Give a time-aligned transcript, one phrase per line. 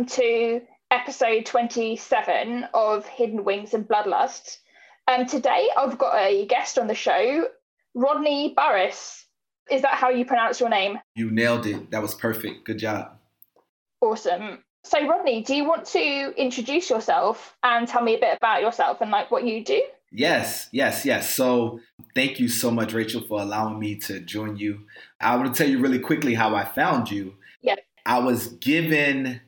[0.00, 4.56] welcome to episode 27 of Hidden Wings and Bloodlust.
[5.06, 7.44] And today I've got a guest on the show,
[7.94, 9.26] Rodney Burris.
[9.70, 10.98] Is that how you pronounce your name?
[11.16, 11.90] You nailed it.
[11.90, 12.64] That was perfect.
[12.64, 13.18] Good job.
[14.00, 14.64] Awesome.
[14.84, 19.02] So, Rodney, do you want to introduce yourself and tell me a bit about yourself
[19.02, 19.82] and like what you do?
[20.10, 21.28] Yes, yes, yes.
[21.28, 21.80] So,
[22.14, 24.86] thank you so much, Rachel, for allowing me to join you.
[25.20, 27.34] I want to tell you really quickly how I found you.
[27.60, 27.76] Yeah.
[28.06, 29.42] I was given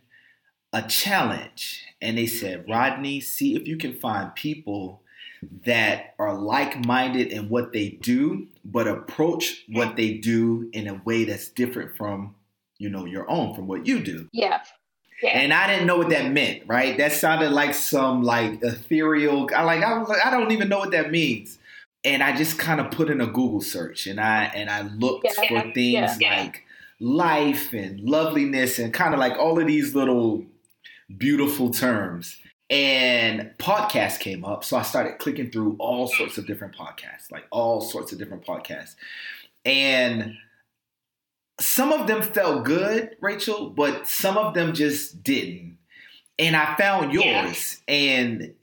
[0.73, 5.01] a challenge, and they said, Rodney, see if you can find people
[5.67, 10.95] that are like minded in what they do, but approach what they do in a
[11.05, 12.35] way that's different from,
[12.79, 14.29] you know, your own, from what you do.
[14.33, 14.61] Yeah.
[15.21, 15.31] Yeah.
[15.31, 16.97] And I didn't know what that meant, right?
[16.99, 19.49] That sounded like some like ethereal.
[19.55, 21.59] I like I was like I don't even know what that means.
[22.05, 25.25] And I just kind of put in a Google search and I and I looked
[25.25, 25.49] Yeah.
[25.63, 26.43] for things Yeah.
[26.43, 26.65] like
[26.99, 30.45] life and loveliness and kind of like all of these little
[31.19, 32.39] beautiful terms.
[32.71, 37.45] And podcasts came up, so I started clicking through all sorts of different podcasts, like
[37.51, 38.95] all sorts of different podcasts.
[39.67, 40.37] And
[41.61, 45.77] some of them felt good, Rachel, but some of them just didn't.
[46.39, 47.45] And I found Yeah.
[47.45, 47.83] yours.
[47.87, 48.55] And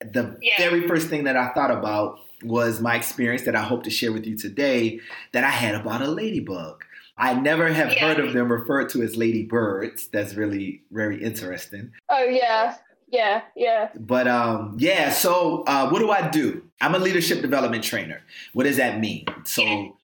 [0.00, 0.54] the Yeah.
[0.58, 4.12] very first thing that I thought about was my experience that I hope to share
[4.12, 4.98] with you today
[5.32, 6.84] that I had about a ladybug.
[7.22, 8.08] I never have Yeah.
[8.08, 10.08] heard of them referred to as ladybirds.
[10.08, 11.92] That's really very interesting.
[12.08, 12.74] Oh, yeah.
[13.08, 13.42] Yeah.
[13.54, 13.90] Yeah.
[13.94, 16.64] But um, yeah, so uh, what do I do?
[16.80, 18.22] I'm a leadership development trainer.
[18.54, 19.26] What does that mean?
[19.44, 19.96] So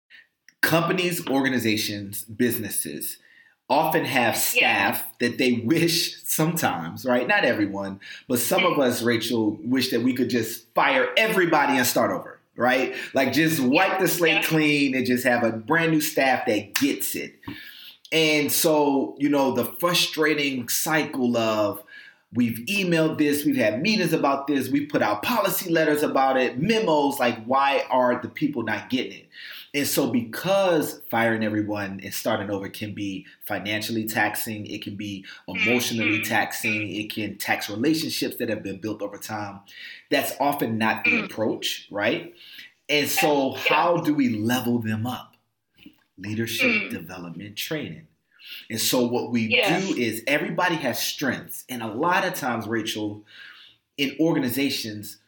[0.62, 3.18] companies, organizations, businesses
[3.70, 7.26] often have staff that they wish sometimes, right?
[7.26, 11.86] Not everyone, but some of us, Rachel, wish that we could just fire everybody and
[11.86, 12.94] start over, right?
[13.14, 14.42] Like just wipe the slate Yeah.
[14.42, 17.34] clean and just have a brand new staff that gets it.
[18.12, 21.82] And so, you know, the frustrating cycle of
[22.34, 26.58] we've emailed this, we've had meetings about this, we've put out policy letters about it,
[26.58, 29.28] memos, like why are the people not getting it?
[29.74, 35.26] And so, because firing everyone and starting over can be financially taxing, it can be
[35.46, 36.28] emotionally Mhm.
[36.28, 39.60] taxing, it can tax relationships that have been built over time,
[40.10, 41.24] that's often not the Mm.
[41.24, 42.34] approach, right?
[42.88, 45.36] And so, how do we level them up?
[46.16, 46.90] Leadership Mm.
[46.90, 48.06] development training.
[48.70, 51.64] And so, what we do is everybody has strengths.
[51.68, 53.24] And a lot of times, Rachel,
[53.98, 55.18] in organizations,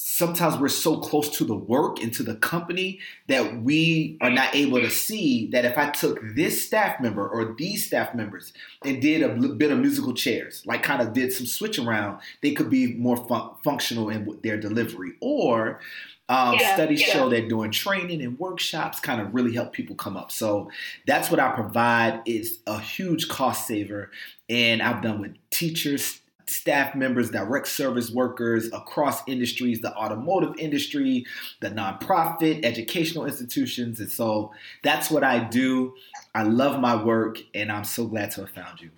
[0.00, 4.54] sometimes we're so close to the work and to the company that we are not
[4.54, 8.52] able to see that if I took this staff member or these staff members
[8.84, 12.52] and did a bit of musical chairs, like kind of did some switch around, they
[12.52, 15.12] could be more fun- functional in their delivery.
[15.20, 15.80] Or
[16.28, 17.12] um, Yeah, studies yeah.
[17.12, 20.30] show that doing training and workshops kind of really help people come up.
[20.30, 20.70] So
[21.06, 22.22] that's what I provide.
[22.26, 24.10] is a huge cost saver,
[24.48, 31.26] and I've done with teachers, staff members, direct service workers across industries, the automotive industry,
[31.60, 34.00] the nonprofit, educational institutions.
[34.00, 35.94] And so that's what I do.
[36.34, 38.90] I love my work and I'm so glad to have found you.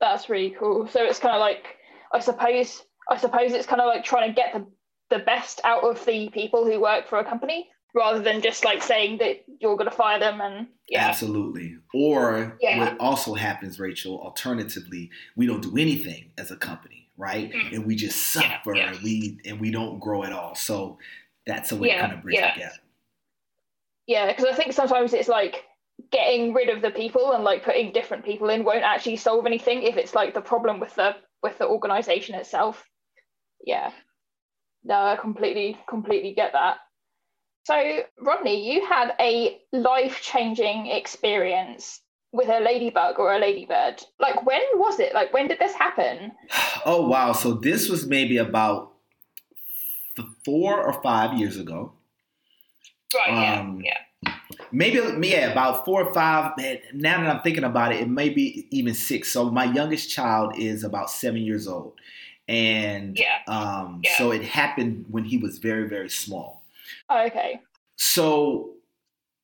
[0.00, 0.88] That's really cool.
[0.88, 1.76] So it's kind of like,
[2.12, 4.66] I suppose, I suppose it's kind of like trying to get the,
[5.16, 8.82] the best out of the people who work for a company rather than just like
[8.82, 11.06] saying that you're going to fire them and yeah.
[11.06, 11.76] Absolutely.
[11.94, 12.78] Or Yeah.
[12.78, 17.52] what also happens, Rachel, alternatively, we don't do anything as a company, right?
[17.52, 17.74] Mm.
[17.74, 18.92] And we just suffer yeah.
[18.92, 20.54] and we and we don't grow at all.
[20.54, 20.98] So
[21.46, 22.54] that's a way to kind of bridge yeah.
[22.54, 22.72] the gap.
[24.06, 25.64] Yeah, because I think sometimes it's like
[26.10, 29.82] getting rid of the people and like putting different people in won't actually solve anything
[29.82, 32.84] if it's like the problem with the with the organization itself.
[33.64, 33.92] Yeah.
[34.82, 36.78] No, I completely completely get that.
[37.70, 42.00] So, Rodney, you had a life-changing experience
[42.32, 44.02] with a ladybug or a ladybird.
[44.18, 45.14] Like when was it?
[45.14, 46.32] Like when did this happen?
[46.86, 47.32] Oh wow!
[47.32, 48.92] So this was maybe about
[50.46, 51.92] four or five years ago.
[53.14, 53.82] Right, Um,
[54.72, 56.52] Maybe yeah, about four or five.
[56.94, 59.30] Now that I'm thinking about it, it may be even six.
[59.30, 61.92] So my youngest child is about seven years old,
[62.48, 64.16] and Yeah, um, yeah.
[64.16, 66.59] so it happened when he was very very small.
[67.08, 67.60] Oh, okay.
[67.96, 68.74] So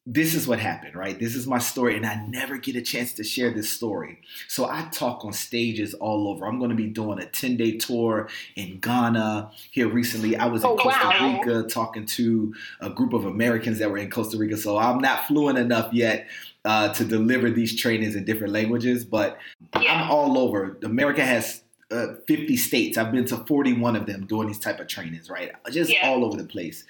[0.08, 1.18] this is what happened, right?
[1.18, 4.20] This is my story, and I never get a chance to share this story.
[4.46, 6.46] So I talk on stages all over.
[6.46, 10.36] I'm going to be doing a 10 day tour in Ghana here recently.
[10.36, 11.40] I was in Oh, Costa wow.
[11.40, 14.56] Rica talking to a group of Americans that were in Costa Rica.
[14.56, 16.28] So I'm not fluent enough yet
[16.64, 19.38] uh, to deliver these trainings in different languages, but
[19.72, 20.78] I'm all over.
[20.84, 22.96] America has uh, 50 states.
[22.96, 25.50] I've been to 41 of them doing these type of trainings, right?
[25.72, 26.08] Just Yeah.
[26.08, 26.84] all over the place.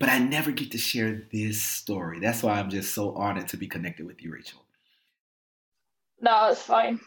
[0.00, 2.18] But I never get to share this story.
[2.20, 4.64] That's why I'm just so honored to be connected with you, Rachel.
[6.20, 7.00] No, it's fine.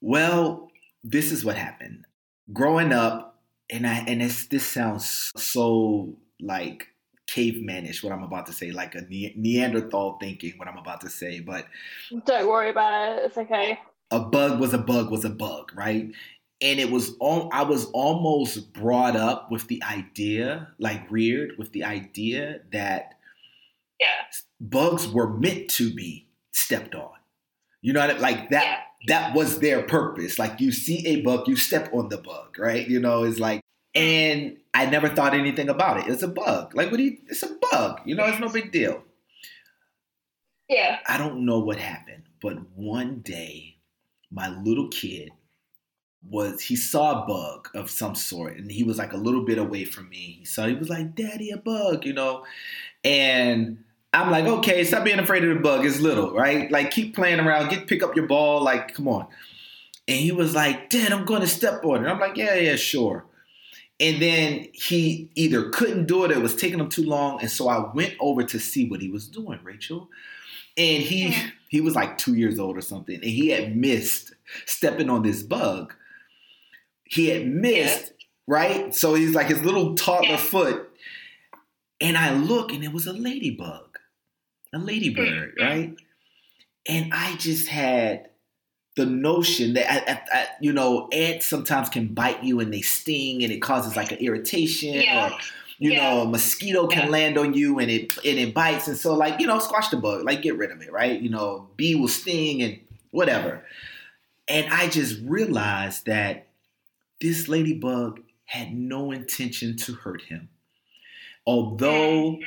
[0.00, 0.70] Well,
[1.04, 2.06] this is what happened.
[2.52, 3.38] Growing up,
[3.70, 6.88] and I and this this sounds so like
[7.28, 11.10] cavemanish what I'm about to say, like a ne- Neanderthal thinking what I'm about to
[11.10, 11.66] say, but
[12.24, 13.24] don't worry about it.
[13.24, 13.78] It's okay.
[14.10, 16.12] A bug was a bug was a bug, right?
[16.60, 21.72] And it was all I was almost brought up with the idea, like reared with
[21.72, 23.14] the idea that
[24.00, 24.06] yeah.
[24.60, 27.10] bugs were meant to be stepped on.
[27.82, 28.20] You know, I mean?
[28.20, 28.64] like that.
[28.64, 28.80] Yeah.
[29.08, 30.38] That was their purpose.
[30.38, 32.88] Like you see a bug, you step on the bug, right?
[32.88, 33.60] You know, it's like,
[33.94, 36.08] and I never thought anything about it.
[36.08, 36.74] It's a bug.
[36.74, 37.18] Like, what do you?
[37.28, 38.00] It's a bug.
[38.04, 39.02] You know, it's no big deal.
[40.68, 40.98] Yeah.
[41.06, 43.76] I don't know what happened, but one day,
[44.30, 45.30] my little kid
[46.30, 49.58] was he saw a bug of some sort, and he was like a little bit
[49.58, 50.36] away from me.
[50.40, 52.44] He saw he was like, "Daddy, a bug," you know,
[53.04, 53.78] and
[54.12, 55.84] I'm like, okay, stop being afraid of the bug.
[55.84, 56.70] It's little, right?
[56.70, 57.68] Like, keep playing around.
[57.68, 58.62] Get pick up your ball.
[58.62, 59.26] Like, come on.
[60.08, 62.08] And he was like, Dad, I'm going to step on it.
[62.08, 63.24] I'm like, yeah, yeah, sure.
[63.98, 67.68] And then he either couldn't do it, it was taking him too long, and so
[67.68, 70.10] I went over to see what he was doing, Rachel.
[70.76, 71.34] And he
[71.68, 74.34] he was like two years old or something, and he had missed
[74.66, 75.94] stepping on this bug.
[77.08, 78.24] He had missed, yeah.
[78.46, 78.94] right?
[78.94, 80.36] So he's like his little toddler yeah.
[80.36, 80.90] foot,
[82.00, 83.86] and I look, and it was a ladybug
[84.76, 85.64] a ladybird, mm-hmm.
[85.64, 85.96] right?
[86.88, 88.28] And I just had
[88.96, 92.80] the notion that I, I, I, you know ants sometimes can bite you and they
[92.80, 95.28] sting and it causes like an irritation yeah.
[95.28, 95.38] or
[95.76, 99.12] you know a mosquito can land on you and it and it bites and so
[99.12, 101.94] like you know squash the bug like get rid of it right you know bee
[101.94, 102.78] will sting and
[103.10, 103.62] whatever
[104.48, 106.45] and I just realized that
[107.20, 110.48] this ladybug had no intention to hurt him
[111.46, 112.38] although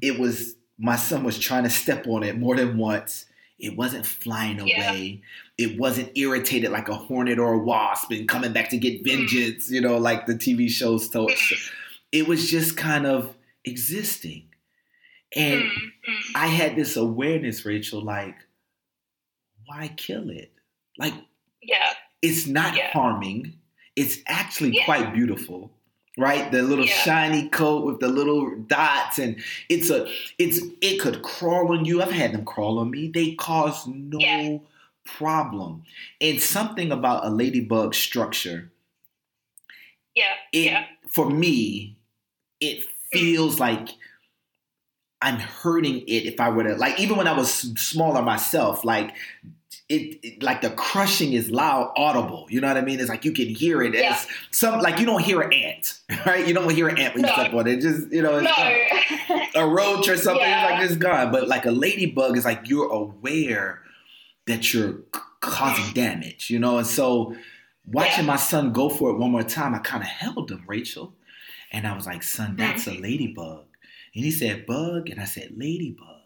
[0.00, 3.26] it was my son was trying to step on it more than once.
[3.58, 5.20] It wasn't flying away.
[5.58, 5.66] Yeah.
[5.66, 9.04] It wasn't irritated like a hornet or a wasp and coming back to get mm.
[9.04, 11.30] vengeance, you know, like the TV shows told.
[11.30, 11.70] Mm.
[12.12, 13.34] It was just kind of
[13.64, 14.44] existing.
[15.34, 15.90] And mm,
[16.36, 18.36] I had this awareness, Rachel, like,
[19.66, 20.52] why kill it?
[20.96, 21.14] Like,
[21.60, 22.92] yeah, it's not yeah.
[22.92, 23.57] harming.
[23.98, 24.84] It's actually yeah.
[24.84, 25.70] quite beautiful
[26.18, 26.50] right?
[26.50, 26.94] The little yeah.
[26.94, 29.36] shiny coat with the little dots, and
[29.68, 32.02] it's a it's it could crawl on you.
[32.02, 33.08] I've had them crawl on me.
[33.08, 34.58] They cause no yeah.
[35.04, 35.84] problem.
[36.20, 38.70] And something about a ladybug structure.
[40.14, 40.34] Yeah.
[40.52, 40.84] It, yeah.
[41.08, 41.96] For me,
[42.60, 43.60] it feels mm.
[43.60, 43.88] like
[45.22, 49.14] I'm hurting it if I were to like even when I was smaller myself, like
[49.88, 52.46] it, it, like the crushing is loud, audible.
[52.50, 53.00] You know what I mean?
[53.00, 53.94] It's like you can hear it.
[53.94, 54.20] Yeah.
[54.50, 56.46] some like you don't hear an ant, right?
[56.46, 57.28] You don't hear an ant when no.
[57.28, 57.80] you step on it.
[57.80, 58.50] Just you know, no.
[59.54, 60.42] a roach or something.
[60.42, 60.64] Yeah.
[60.64, 61.32] It's like it's gone.
[61.32, 63.80] But like a ladybug is like you're aware
[64.46, 65.00] that you're
[65.40, 66.50] causing damage.
[66.50, 67.34] You know, and so
[67.86, 68.32] watching yeah.
[68.32, 71.14] my son go for it one more time, I kind of held him, Rachel,
[71.72, 72.98] and I was like, "Son, that's mm-hmm.
[72.98, 73.64] a ladybug."
[74.14, 76.17] And he said, "Bug," and I said, "Ladybug."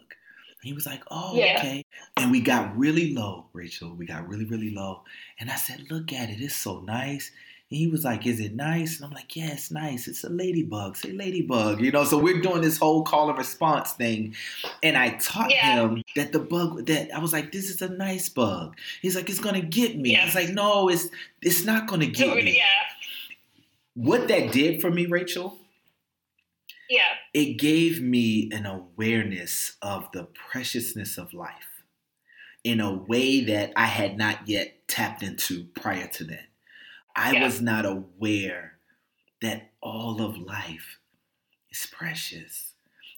[0.63, 1.57] He was like, oh, yeah.
[1.59, 1.85] okay.
[2.17, 3.95] And we got really low, Rachel.
[3.95, 5.03] We got really, really low.
[5.41, 6.41] And I said, look at it.
[6.41, 7.33] It's so nice.
[7.69, 8.97] And he was like, is it nice?
[8.97, 10.07] And I'm like, yeah, it's nice.
[10.07, 10.97] It's a ladybug.
[10.97, 11.81] Say ladybug.
[11.81, 14.37] You know, so we're doing this whole call and response thing.
[14.83, 15.81] And I taught yeah.
[15.81, 18.77] him that the bug that I was like, this is a nice bug.
[19.01, 20.13] He's like, it's gonna get me.
[20.13, 20.23] Yeah.
[20.23, 21.09] I was like, no, it's
[21.41, 22.57] it's not gonna get me.
[22.59, 22.63] Yeah.
[23.95, 25.59] What that did for me, Rachel,
[26.93, 27.15] yeah.
[27.33, 31.85] It gave me an awareness of the preciousness of life
[32.65, 36.45] in a way that I had not yet tapped into prior to that.
[37.17, 37.45] I yeah.
[37.45, 38.75] was not aware
[39.41, 40.99] that all of life
[41.71, 42.73] is precious.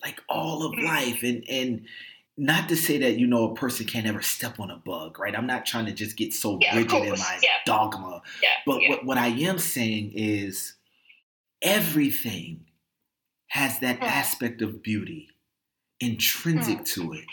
[0.05, 0.85] Like all of mm.
[0.85, 1.87] life and and
[2.37, 5.37] not to say that you know a person can't ever step on a bug, right?
[5.37, 7.51] I'm not trying to just get so yeah, rigid in my yeah.
[7.67, 8.23] dogma.
[8.67, 10.75] But what, what I am saying is
[11.61, 12.67] everything
[13.55, 15.29] has that aspect of beauty
[16.01, 16.85] intrinsic mm.
[16.93, 17.25] to it.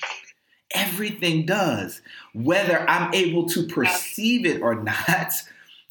[0.69, 1.99] Everything does.
[2.35, 5.33] Whether I'm able to perceive it or not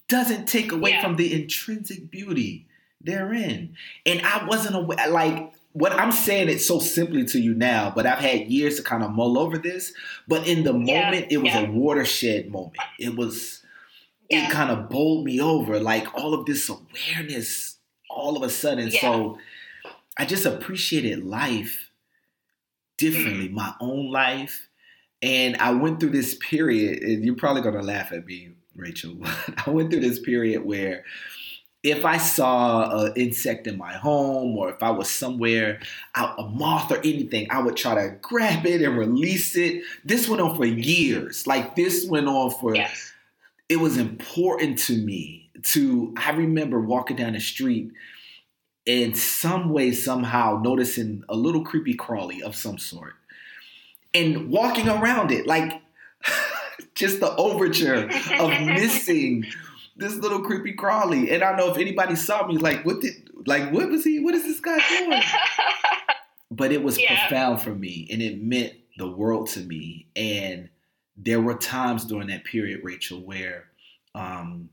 [0.06, 1.02] doesn't take away yeah.
[1.02, 2.68] from the intrinsic beauty
[3.00, 3.74] therein.
[4.06, 8.06] And I wasn't aware, like, what I'm saying it so simply to you now, but
[8.06, 9.92] I've had years to kind of mull over this.
[10.28, 11.10] But in the yeah.
[11.10, 11.62] moment, it was yeah.
[11.62, 12.78] a watershed moment.
[13.00, 13.64] It was,
[14.28, 18.92] it kind of bowled me over, like all of this awareness all of a sudden.
[18.92, 19.38] So
[20.16, 21.90] I just appreciated life
[22.98, 23.52] differently, mm.
[23.52, 24.68] my own life.
[25.22, 29.16] And I went through this period, and you're probably gonna laugh at me, Rachel.
[29.66, 31.04] I went through this period where
[31.82, 35.80] if I saw an insect in my home or if I was somewhere,
[36.14, 39.82] out, a moth or anything, I would try to grab it and release it.
[40.04, 41.46] This went on for years.
[41.46, 43.12] Like this went on for yes.
[43.68, 47.92] it was important to me to I remember walking down the street
[48.98, 53.14] in some way, somehow noticing a little creepy crawly of some sort.
[54.12, 55.80] And walking around it, like
[56.94, 59.46] just the overture of missing
[59.96, 61.30] this little creepy crawly.
[61.30, 64.20] And I don't know if anybody saw me, like, what did like what was he
[64.20, 65.22] what is this guy doing?
[66.50, 67.28] but it was yeah.
[67.28, 70.08] profound for me and it meant the world to me.
[70.16, 70.68] And
[71.16, 73.66] there were times during that period, Rachel, where
[74.14, 74.70] um,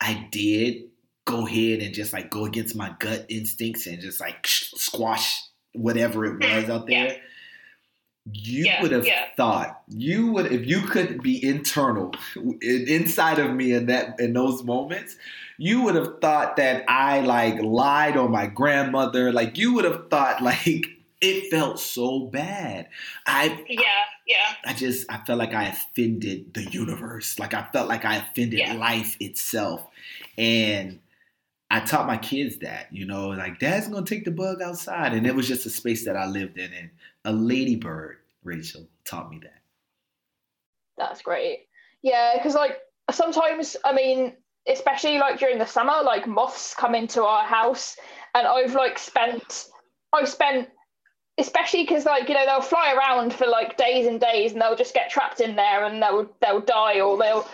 [0.00, 0.90] I did
[1.28, 5.42] go ahead and just like go against my gut instincts and just like squash
[5.74, 6.56] whatever it mm-hmm.
[6.56, 7.06] was out there.
[7.08, 7.16] Yeah.
[8.30, 9.26] You yeah, would have yeah.
[9.36, 12.14] thought you would if you could be internal
[12.60, 15.16] inside of me in that in those moments,
[15.56, 19.32] you would have thought that I like lied on my grandmother.
[19.32, 20.88] Like you would have thought like
[21.22, 22.88] it felt so bad.
[23.26, 23.84] I yeah
[24.26, 24.54] yeah.
[24.66, 27.38] I just I felt like I offended the universe.
[27.38, 28.74] Like I felt like I offended yeah.
[28.74, 29.86] life itself,
[30.36, 31.00] and
[31.70, 35.26] I taught my kids that you know like Dad's gonna take the bug outside, and
[35.26, 36.90] it was just a space that I lived in, and
[37.24, 39.60] a ladybird Rachel taught me that.
[40.96, 41.66] That's great.
[42.02, 42.78] Yeah, because like
[43.10, 44.34] sometimes I mean
[44.68, 47.96] especially like during the summer like moths come into our house
[48.34, 49.66] and i've like spent
[50.12, 50.68] i've spent
[51.38, 54.76] especially because like you know they'll fly around for like days and days and they'll
[54.76, 57.46] just get trapped in there and they'll they'll die or they'll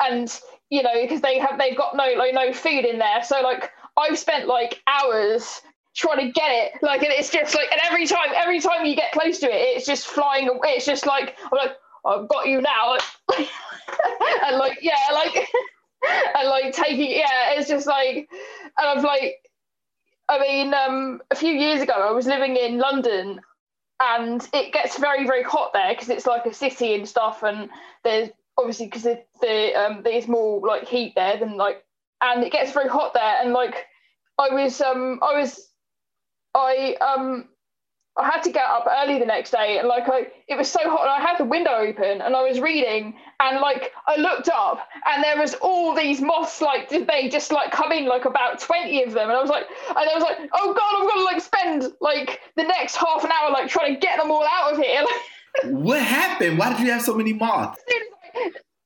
[0.00, 3.22] and you know because they have they've got no like no food in there.
[3.22, 5.60] So like I've spent like hours
[5.94, 6.72] trying to get it.
[6.82, 9.76] Like and it's just like and every time every time you get close to it
[9.76, 12.96] it's just flying away it's just like I'm like I've got you now.
[14.44, 15.34] And like yeah like
[16.36, 18.28] and like taking yeah it's just like
[18.78, 19.36] and I've like
[20.28, 23.40] I mean, um, a few years ago, I was living in London,
[24.00, 27.70] and it gets very, very hot there because it's like a city and stuff, and
[28.04, 31.84] there's obviously because the, um, there's more like heat there than like,
[32.20, 33.86] and it gets very hot there, and like,
[34.38, 35.68] I was um, I was,
[36.54, 37.48] I um,
[38.18, 40.80] I had to get up early the next day, and like I, it was so
[40.90, 44.48] hot, and I had the window open, and I was reading, and like I looked
[44.48, 48.24] up, and there was all these moths, like did they just like come in, like
[48.24, 51.08] about twenty of them, and I was like, and I was like, oh god, I'm
[51.08, 54.44] gonna like spend like the next half an hour like trying to get them all
[54.44, 55.04] out of here.
[55.72, 56.58] what happened?
[56.58, 57.80] Why did you have so many moths?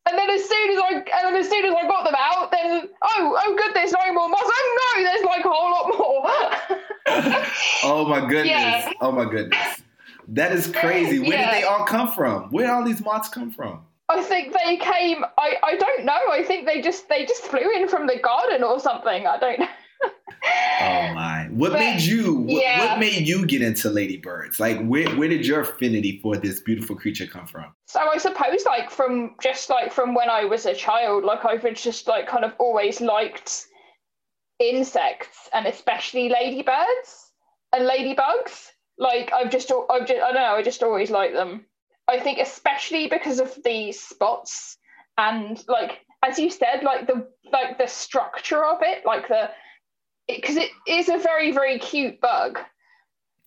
[0.08, 2.50] And then as soon as I and then as soon as I got them out,
[2.50, 4.50] then oh oh goodness, no more moths.
[4.52, 7.44] Oh no, there's like a whole lot more.
[7.84, 8.46] oh my goodness.
[8.46, 8.92] Yeah.
[9.00, 9.82] Oh my goodness.
[10.28, 11.18] That is crazy.
[11.18, 11.52] Where yeah.
[11.52, 12.50] did they all come from?
[12.50, 13.84] Where did all these moths come from?
[14.08, 16.18] I think they came I, I don't know.
[16.30, 19.26] I think they just they just flew in from the garden or something.
[19.26, 19.68] I don't know
[20.04, 21.48] oh my!
[21.50, 22.34] What but, made you?
[22.34, 22.86] What, yeah.
[22.86, 24.58] what, made you get into ladybirds?
[24.58, 27.74] Like, where where did your affinity for this beautiful creature come from?
[27.86, 31.62] So I suppose, like, from just like from when I was a child, like I've
[31.74, 33.66] just like kind of always liked
[34.58, 37.32] insects and especially ladybirds
[37.72, 38.68] and ladybugs.
[38.98, 41.66] Like I've just I've just I don't know I just always like them.
[42.08, 44.76] I think especially because of the spots
[45.18, 49.50] and like as you said, like the like the structure of it, like the
[50.28, 52.58] because it, it is a very very cute bug.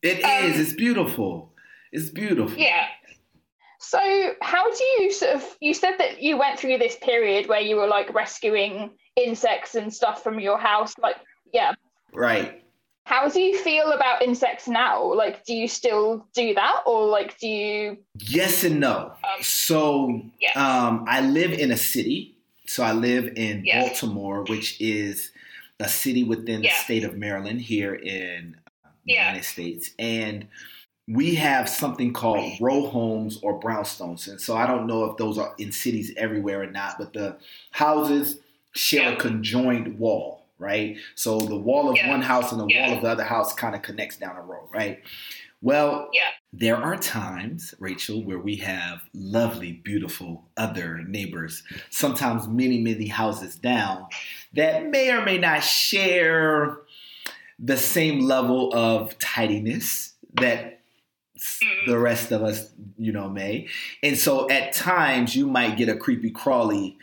[0.01, 0.59] It um, is.
[0.59, 1.53] It's beautiful.
[1.91, 2.57] It's beautiful.
[2.57, 2.87] Yeah.
[3.79, 5.57] So how do you sort of?
[5.61, 9.93] You said that you went through this period where you were like rescuing insects and
[9.93, 10.93] stuff from your house.
[11.01, 11.17] Like,
[11.53, 11.73] yeah.
[12.13, 12.63] Right.
[13.05, 15.13] How do you feel about insects now?
[15.13, 17.97] Like, do you still do that, or like, do you?
[18.17, 19.13] Yes and no.
[19.23, 20.53] Um, so, yeah.
[20.55, 22.35] um, I live in a city.
[22.65, 23.81] So I live in yeah.
[23.81, 25.31] Baltimore, which is
[25.79, 26.71] a city within yeah.
[26.71, 28.55] the state of Maryland here in
[28.85, 29.27] uh, the yeah.
[29.27, 29.91] United States.
[29.99, 30.47] And
[31.07, 34.27] we have something called row homes or brownstones.
[34.27, 37.37] And so I don't know if those are in cities everywhere or not, but the
[37.71, 38.39] houses
[38.73, 39.13] share yeah.
[39.13, 40.97] a conjoined wall, right?
[41.15, 43.81] So the wall of one house and the wall of the other house kind of
[43.81, 45.01] connects down a row, right?
[45.61, 46.29] Well, yeah.
[46.53, 53.55] there are times, Rachel, where we have lovely, beautiful other neighbors, sometimes many, many houses
[53.55, 54.05] down,
[54.55, 56.77] that may or may not share
[57.59, 60.81] the same level of tidiness that
[61.37, 61.91] mm-hmm.
[61.91, 63.67] the rest of us, you know, may.
[64.03, 66.97] And so at times you might get a creepy crawly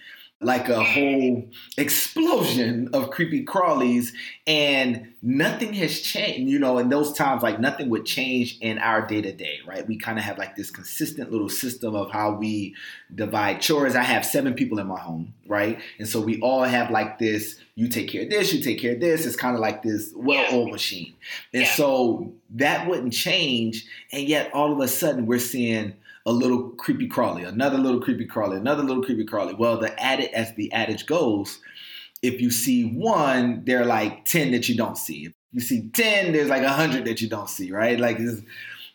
[0.44, 4.12] like a whole explosion of creepy crawlies
[4.46, 9.06] and nothing has changed you know in those times like nothing would change in our
[9.06, 12.32] day to day right we kind of have like this consistent little system of how
[12.32, 12.74] we
[13.14, 16.90] divide chores i have seven people in my home right and so we all have
[16.90, 19.24] like this you take care of this, you take care of this.
[19.24, 20.72] It's kind of like this well-oiled yeah.
[20.72, 21.14] machine.
[21.54, 21.72] And yeah.
[21.72, 23.86] so that wouldn't change.
[24.12, 25.94] And yet all of a sudden we're seeing
[26.26, 29.54] a little creepy crawly, another little creepy crawly, another little creepy crawly.
[29.54, 31.58] Well, the adage, as the adage goes,
[32.22, 35.26] if you see one, there are like 10 that you don't see.
[35.26, 37.98] If you see 10, there's like 100 that you don't see, right?
[37.98, 38.18] Like,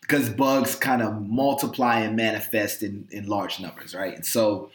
[0.01, 4.15] because bugs kind of multiply and manifest in, in large numbers, right?
[4.15, 4.71] And so,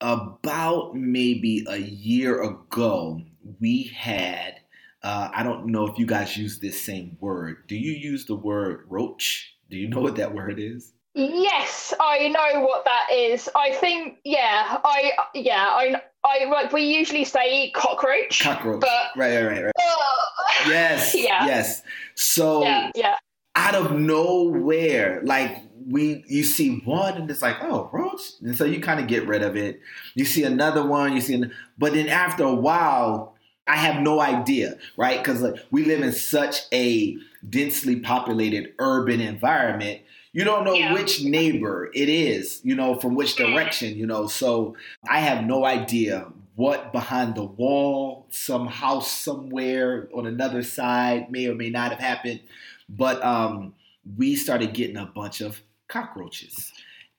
[0.00, 3.22] about maybe a year ago,
[3.60, 4.56] we had,
[5.02, 7.66] uh, I don't know if you guys use this same word.
[7.68, 9.54] Do you use the word roach?
[9.70, 10.92] Do you know what that word is?
[11.18, 13.48] Yes, I know what that is.
[13.56, 18.42] I think, yeah, I, yeah, I, I like we usually say cockroach.
[18.42, 18.82] Cockroach.
[18.82, 19.72] But, right, right, right, right.
[19.78, 21.46] Uh, yes, yeah.
[21.46, 21.82] yes.
[22.16, 23.16] So, yeah, yeah.
[23.54, 25.56] out of nowhere, like
[25.88, 29.26] we, you see one, and it's like, oh, roach, and so you kind of get
[29.26, 29.80] rid of it.
[30.16, 31.42] You see another one, you see,
[31.78, 33.35] but then after a while,
[33.66, 35.18] I have no idea, right?
[35.18, 37.16] Because like, we live in such a
[37.48, 40.02] densely populated urban environment
[40.36, 40.92] you don't know yeah.
[40.92, 44.26] which neighbor it is, you know, from which direction, you know.
[44.26, 44.76] So
[45.08, 51.46] I have no idea what behind the wall, some house somewhere on another side may
[51.46, 52.40] or may not have happened.
[52.86, 53.72] But um,
[54.14, 56.70] we started getting a bunch of cockroaches.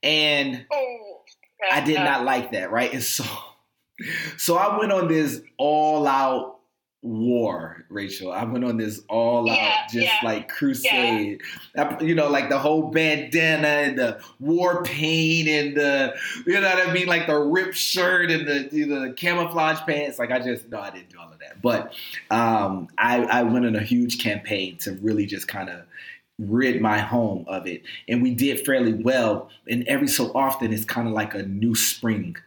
[0.04, 1.22] And oh,
[1.72, 2.94] I did not like that, right?
[2.94, 3.26] And so
[4.38, 6.58] so I went on this all out
[7.02, 8.32] war, Rachel.
[8.32, 11.42] I went on this all out, yeah, just yeah, like crusade.
[11.76, 12.00] Yeah.
[12.02, 16.88] You know, like the whole bandana and the war paint and the, you know what
[16.88, 20.20] I mean, like the ripped shirt and the you know, the camouflage pants.
[20.20, 21.94] Like I just no, I didn't do all of that, but
[22.32, 25.84] um, I, I went on a huge campaign to really just kind of
[26.40, 29.50] rid my home of it, and we did fairly well.
[29.70, 32.38] And every so often, it's kind of like a new spring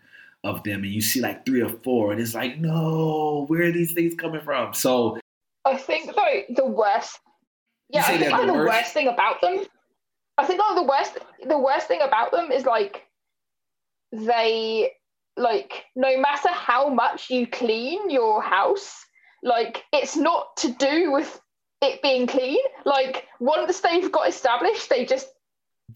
[0.44, 3.72] of them and you see like three or four and it's like no where are
[3.72, 5.18] these things coming from so
[5.66, 7.18] i think like the worst
[7.90, 8.68] yeah i think like the, worst?
[8.68, 9.64] worst thing about them
[10.38, 13.06] i think like the worst the worst thing about them is like
[14.12, 14.90] they
[15.36, 19.04] like no matter how much you clean your house
[19.42, 21.40] like it's not to do with
[21.82, 25.28] it being clean like once they've got established they just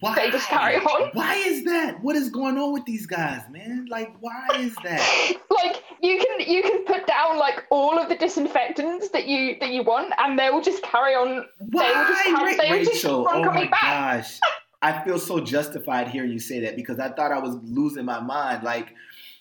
[0.01, 0.15] why?
[0.15, 1.11] They just carry on.
[1.13, 2.03] Why is that?
[2.03, 3.87] What is going on with these guys, man?
[3.89, 5.33] Like, why is that?
[5.51, 9.71] like, you can you can put down like all of the disinfectants that you that
[9.71, 11.47] you want, and they will just carry on.
[11.59, 13.81] Why, they will just, carry, they will just oh my back.
[13.81, 14.41] gosh!
[14.83, 18.21] I feel so justified hearing you say that because I thought I was losing my
[18.21, 18.63] mind.
[18.63, 18.95] Like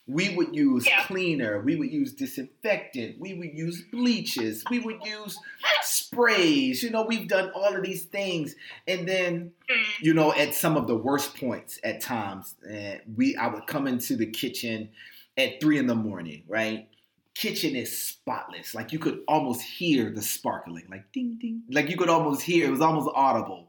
[0.06, 1.04] we would use yeah.
[1.04, 5.38] cleaner, we would use disinfectant, we would use bleaches, we would use
[5.82, 6.82] sprays.
[6.82, 8.54] You know, we've done all of these things,
[8.86, 9.52] and then
[10.00, 13.86] you know, at some of the worst points at times, uh, we I would come
[13.86, 14.90] into the kitchen
[15.38, 16.88] at three in the morning, right?
[17.34, 18.74] Kitchen is spotless.
[18.74, 21.62] Like you could almost hear the sparkling, like ding ding.
[21.70, 23.68] Like you could almost hear it was almost audible.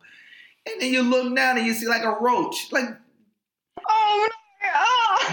[0.68, 2.72] And then you look down and you see like a roach.
[2.72, 2.90] Like,
[3.88, 4.30] oh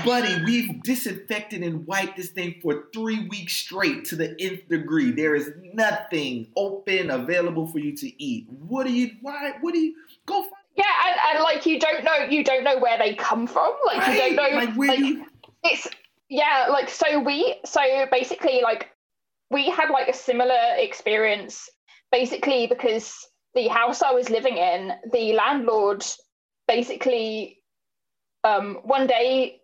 [0.04, 5.10] Buddy, we've disinfected and wiped this thing for three weeks straight to the nth degree.
[5.10, 8.46] There is nothing open available for you to eat.
[8.48, 9.10] What do you?
[9.20, 9.52] Why?
[9.60, 9.94] What do you?
[10.26, 10.52] Go find.
[10.76, 13.72] Yeah, and, and like you don't know, you don't know where they come from.
[13.84, 14.30] Like right?
[14.30, 14.58] you don't know.
[14.58, 15.26] Like, where like, you...
[15.64, 15.88] It's
[16.28, 16.66] yeah.
[16.70, 18.90] Like so we so basically like
[19.50, 21.68] we had like a similar experience
[22.10, 23.14] basically because
[23.54, 26.04] the house I was living in, the landlord
[26.66, 27.58] basically
[28.44, 29.61] um, one day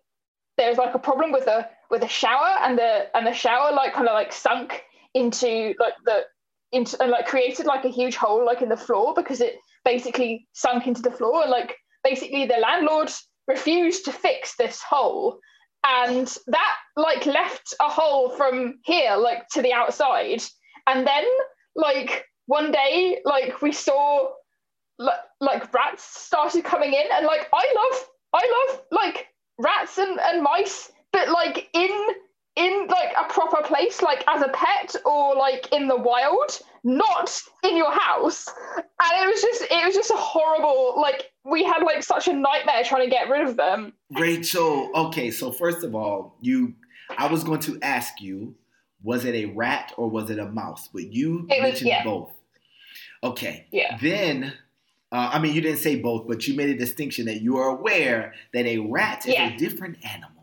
[0.59, 3.71] there was like a problem with a with a shower and the and the shower
[3.73, 4.83] like kind of like sunk
[5.15, 6.21] into like the
[6.71, 10.47] into and like created like a huge hole like in the floor because it basically
[10.53, 11.43] sunk into the floor.
[11.43, 13.09] And like basically the landlord
[13.47, 15.39] refused to fix this hole.
[15.83, 20.43] And that like left a hole from here like to the outside.
[20.87, 21.25] And then
[21.75, 24.29] like one day like we saw
[24.97, 27.05] like, like rats started coming in.
[27.13, 29.28] And like i love I love like
[29.59, 32.07] rats and, and mice, but like in
[32.55, 37.31] in like a proper place, like as a pet or like in the wild, not
[37.63, 38.47] in your house.
[38.77, 42.33] And it was just it was just a horrible like we had like such a
[42.33, 43.93] nightmare trying to get rid of them.
[44.11, 46.73] Rachel, okay, so first of all, you
[47.17, 48.55] I was going to ask you,
[49.01, 50.89] was it a rat or was it a mouse?
[50.91, 52.03] But you it mentioned was, yeah.
[52.03, 52.31] both.
[53.23, 53.67] Okay.
[53.71, 53.97] Yeah.
[54.01, 54.53] Then
[55.11, 57.69] uh, I mean, you didn't say both, but you made a distinction that you are
[57.69, 59.53] aware that a rat is yeah.
[59.53, 60.39] a different animal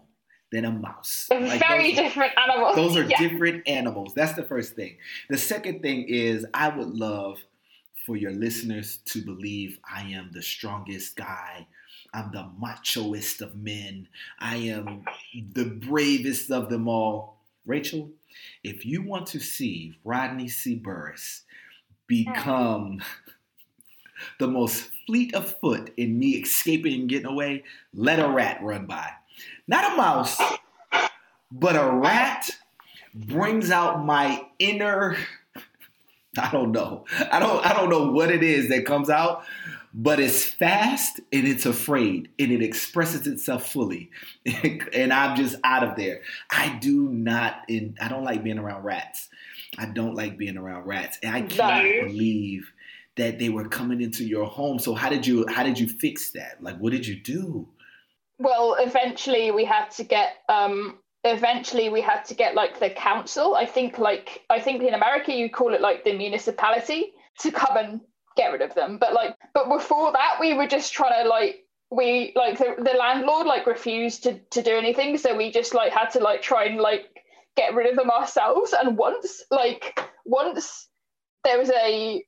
[0.51, 1.29] than a mouse.
[1.31, 2.77] Like Very those, different animals.
[2.77, 3.19] Those are yeah.
[3.19, 4.13] different animals.
[4.15, 4.97] That's the first thing.
[5.29, 7.39] The second thing is, I would love
[8.07, 11.67] for your listeners to believe I am the strongest guy.
[12.15, 14.09] I'm the machoist of men.
[14.39, 15.05] I am
[15.53, 17.39] the bravest of them all.
[17.67, 18.11] Rachel,
[18.63, 20.77] if you want to see Rodney C.
[20.77, 21.43] Burris
[22.07, 23.03] become
[24.39, 28.87] the most fleet of foot in me escaping and getting away, let a rat run
[28.87, 29.11] by.
[29.69, 30.41] Not a mouse,
[31.51, 32.51] but a rat
[33.15, 35.17] brings out my inner
[36.39, 37.05] I don't know.
[37.31, 39.45] I don't I don't know what it is that comes out,
[39.95, 44.11] but it's fast and it's afraid and it expresses itself fully.
[44.93, 46.21] and I'm just out of there.
[46.51, 49.29] I do not in I don't like being around rats.
[49.79, 51.19] I don't like being around rats.
[51.23, 52.09] And I can't no.
[52.09, 52.71] believe
[53.17, 54.79] that they were coming into your home.
[54.79, 56.63] So how did you how did you fix that?
[56.63, 57.69] Like what did you do?
[58.39, 63.57] Well, eventually we had to get um eventually we had to get like the council
[63.57, 67.77] i think like i think in america you call it like the municipality to come
[67.77, 68.01] and
[68.37, 71.65] get rid of them but like but before that we were just trying to like
[71.91, 75.93] we like the, the landlord like refused to to do anything so we just like
[75.93, 77.07] had to like try and like
[77.57, 80.89] get rid of them ourselves and once like once
[81.45, 82.23] there was a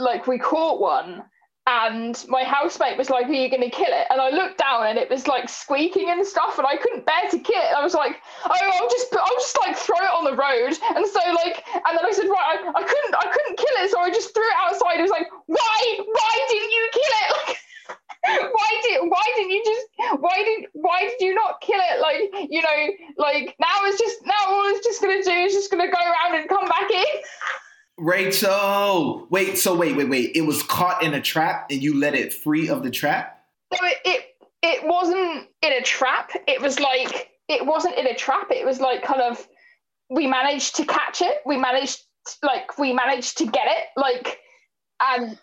[0.00, 1.22] like we caught one
[1.66, 4.06] and my housemate was like, Are you going to kill it?
[4.10, 7.30] And I looked down and it was like squeaking and stuff, and I couldn't bear
[7.30, 7.74] to kill it.
[7.76, 10.74] I was like, Oh, I'll just, I'll just like throw it on the road.
[10.96, 13.90] And so, like, and then I said, Right, I, I couldn't, I couldn't kill it.
[13.90, 14.98] So I just threw it outside.
[14.98, 17.56] It was like, Why, why didn't you kill it?
[18.26, 22.00] Like, why did why didn't you just why did why did you not kill it
[22.02, 25.70] like you know like now it's just now all it's just gonna do is just
[25.70, 27.04] gonna go around and come back in
[28.00, 29.58] Rachel, wait.
[29.58, 30.32] So wait, wait, wait.
[30.34, 33.44] It was caught in a trap, and you let it free of the trap.
[33.72, 34.24] No, it it,
[34.62, 36.30] it wasn't in a trap.
[36.48, 38.50] It was like it wasn't in a trap.
[38.50, 39.46] It was like kind of
[40.08, 41.38] we managed to catch it.
[41.44, 42.00] We managed
[42.42, 43.88] like we managed to get it.
[43.96, 44.38] Like,
[45.00, 45.38] and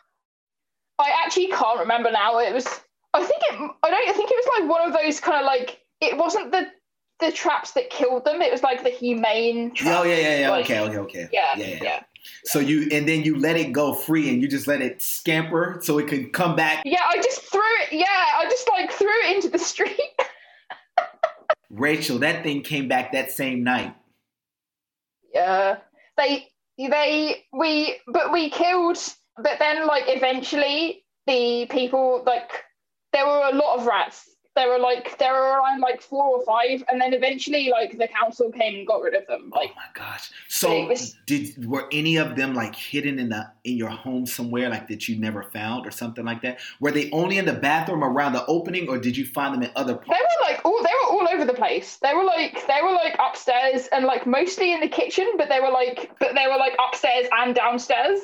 [0.97, 2.39] I actually can't remember now.
[2.39, 2.65] It was
[3.13, 5.45] I think it I don't I think it was like one of those kind of
[5.45, 6.67] like it wasn't the
[7.19, 8.41] the traps that killed them.
[8.41, 9.73] It was like the humane.
[9.73, 9.95] Traps.
[9.99, 10.49] Oh yeah, yeah, yeah.
[10.49, 11.29] Like, okay, okay, okay.
[11.31, 11.83] Yeah, yeah, yeah.
[11.83, 11.99] yeah.
[12.45, 15.79] So you and then you let it go free and you just let it scamper
[15.81, 16.83] so it can come back.
[16.85, 17.93] Yeah, I just threw it.
[17.93, 19.99] Yeah, I just like threw it into the street.
[21.69, 23.95] Rachel, that thing came back that same night.
[25.33, 25.77] Yeah,
[26.17, 28.97] they they we but we killed.
[29.37, 32.63] But then like eventually the people like
[33.13, 36.43] there were a lot of rats there were like there were around like four or
[36.43, 39.51] five, and then eventually like the council came and got rid of them.
[39.53, 40.31] Oh like, oh my gosh!
[40.49, 44.69] So was, did were any of them like hidden in the in your home somewhere,
[44.69, 46.59] like that you never found or something like that?
[46.79, 49.69] Were they only in the bathroom around the opening, or did you find them in
[49.75, 50.09] other parts?
[50.09, 51.97] They were like all they were all over the place.
[51.97, 55.59] They were like they were like upstairs and like mostly in the kitchen, but they
[55.59, 58.21] were like but they were like upstairs and downstairs.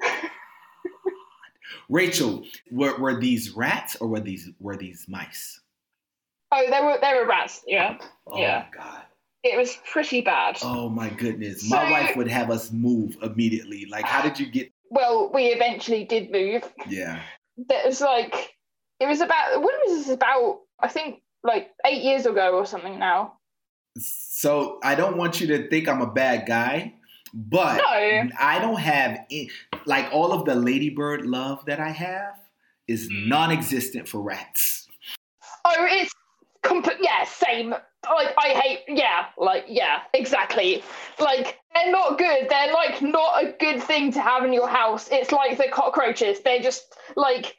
[1.88, 5.60] Rachel, were, were these rats or were these were these mice?
[6.52, 7.62] Oh, there were there were rats.
[7.66, 7.98] Yeah.
[8.26, 8.66] Oh yeah.
[8.72, 9.02] my god.
[9.42, 10.58] It was pretty bad.
[10.62, 11.68] Oh my goodness.
[11.68, 13.86] So, my wife would have us move immediately.
[13.90, 14.72] Like, how did you get?
[14.88, 16.62] Well, we eventually did move.
[16.88, 17.20] Yeah.
[17.68, 18.54] That was like,
[19.00, 20.60] it was about, when was this about?
[20.80, 23.34] I think like eight years ago or something now.
[23.98, 26.94] So I don't want you to think I'm a bad guy,
[27.32, 28.30] but no.
[28.38, 29.50] I don't have, any,
[29.84, 32.40] like, all of the ladybird love that I have
[32.88, 33.28] is mm.
[33.28, 34.88] non existent for rats.
[35.64, 36.12] Oh, it's
[36.64, 37.70] Comp- yeah, same.
[37.70, 38.80] Like I hate.
[38.88, 40.82] Yeah, like yeah, exactly.
[41.20, 42.48] Like they're not good.
[42.48, 45.08] They're like not a good thing to have in your house.
[45.12, 46.40] It's like the cockroaches.
[46.40, 47.56] They're just like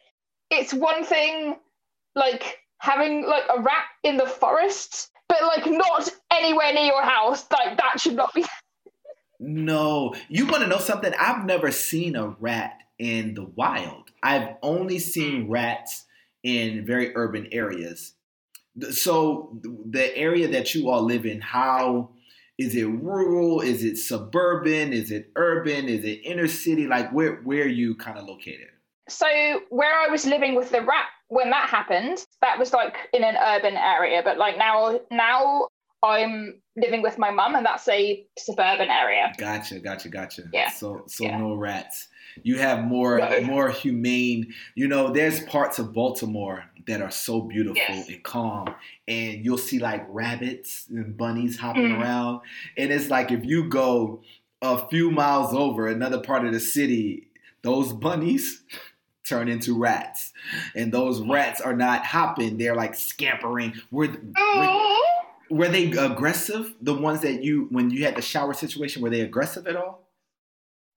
[0.49, 1.55] it's one thing,
[2.15, 7.45] like having like a rat in the forest, but like not anywhere near your house.
[7.51, 8.43] Like that should not be.
[9.39, 11.13] no, you want to know something?
[11.17, 14.11] I've never seen a rat in the wild.
[14.23, 16.05] I've only seen rats
[16.43, 18.14] in very urban areas
[18.91, 19.57] so
[19.89, 22.11] the area that you all live in, how
[22.57, 23.61] is it rural?
[23.61, 24.93] Is it suburban?
[24.93, 25.87] Is it urban?
[25.89, 26.87] Is it inner city?
[26.87, 28.67] Like where where are you kind of located?
[29.07, 29.27] So
[29.69, 33.35] where I was living with the rat when that happened, that was like in an
[33.35, 34.21] urban area.
[34.23, 35.67] But like now now
[36.03, 39.33] I'm living with my mum and that's a suburban area.
[39.37, 40.43] Gotcha, gotcha, gotcha.
[40.53, 40.69] Yeah.
[40.69, 41.37] So so yeah.
[41.37, 42.07] no rats.
[42.43, 43.41] You have more no.
[43.41, 44.53] more humane.
[44.75, 48.07] You know, there's parts of Baltimore that are so beautiful yes.
[48.07, 48.73] and calm.
[49.07, 51.99] And you'll see like rabbits and bunnies hopping mm.
[51.99, 52.41] around.
[52.77, 54.21] And it's like if you go
[54.61, 57.27] a few miles over another part of the city,
[57.61, 58.63] those bunnies
[59.23, 60.33] turn into rats.
[60.75, 63.73] And those rats are not hopping, they're like scampering.
[63.91, 64.09] Were,
[64.55, 64.97] were,
[65.49, 66.73] were they aggressive?
[66.81, 70.05] The ones that you, when you had the shower situation, were they aggressive at all?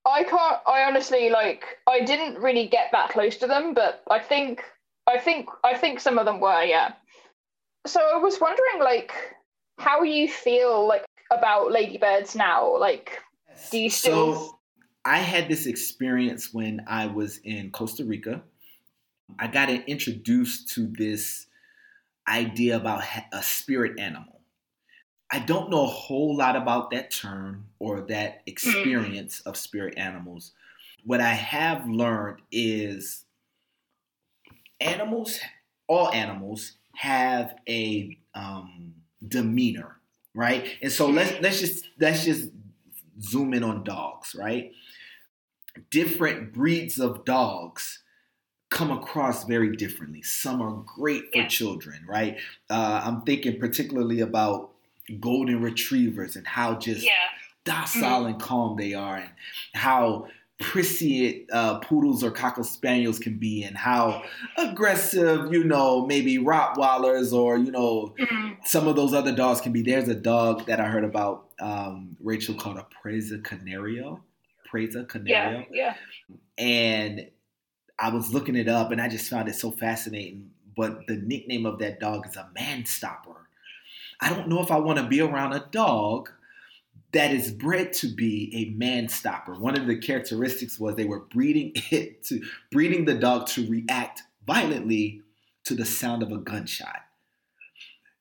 [0.06, 0.58] I can't.
[0.66, 1.64] I honestly like.
[1.86, 4.62] I didn't really get that close to them, but I think
[5.08, 6.92] I think I think some of them were, yeah.
[7.86, 9.12] So I was wondering, like,
[9.78, 12.76] how you feel, like, about ladybirds now?
[12.78, 13.18] Like,
[13.70, 14.34] do you still?
[14.34, 14.58] So
[15.04, 18.42] I had this experience when I was in Costa Rica.
[19.38, 21.46] I got introduced to this
[22.26, 24.40] idea about a spirit animal.
[25.30, 28.42] I don't know a whole lot about that term or that mm.
[28.46, 30.52] experience of spirit animals.
[31.04, 33.24] What I have learned is
[34.80, 35.38] animals,
[35.86, 38.94] all animals, have a um,
[39.26, 39.96] demeanor,
[40.34, 40.66] right?
[40.82, 42.50] And so let's let's just let's just
[43.20, 44.72] zoom in on dogs, right?
[45.90, 48.02] Different breeds of dogs
[48.70, 50.22] come across very differently.
[50.22, 51.46] Some are great for yeah.
[51.46, 52.36] children, right?
[52.68, 54.70] Uh, I'm thinking particularly about
[55.20, 57.12] golden retrievers and how just yeah.
[57.64, 58.32] docile mm-hmm.
[58.32, 59.30] and calm they are, and
[59.72, 60.28] how
[60.60, 64.22] prissy uh, poodles or cocker spaniels can be, and how
[64.56, 68.54] aggressive, you know, maybe Rottweilers or you know mm-hmm.
[68.64, 69.82] some of those other dogs can be.
[69.82, 74.22] There's a dog that I heard about, um, Rachel called a Presa Canario.
[74.70, 75.64] Presa Canario.
[75.70, 75.94] Yeah,
[76.28, 76.34] yeah.
[76.58, 77.28] And
[77.98, 80.50] I was looking it up and I just found it so fascinating.
[80.76, 83.48] But the nickname of that dog is a man stopper.
[84.20, 86.30] I don't know if I want to be around a dog
[87.12, 89.54] that is bred to be a man stopper.
[89.54, 94.22] One of the characteristics was they were breeding it to breeding the dog to react
[94.46, 95.22] violently
[95.64, 97.00] to the sound of a gunshot.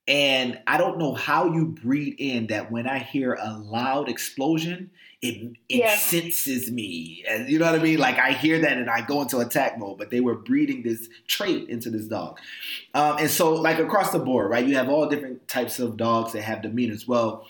[0.08, 4.91] And I don't know how you breed in that when I hear a loud explosion,
[5.21, 5.97] it it yeah.
[5.97, 7.26] senses me.
[7.28, 8.00] And you know what I mean?
[8.00, 11.10] Like I hear that and I go into attack mode, but they were breeding this
[11.28, 12.39] trait into this dog.
[12.93, 14.65] Um, and so like across the board, right?
[14.65, 17.06] You have all different types of dogs that have demeanors.
[17.06, 17.45] Well,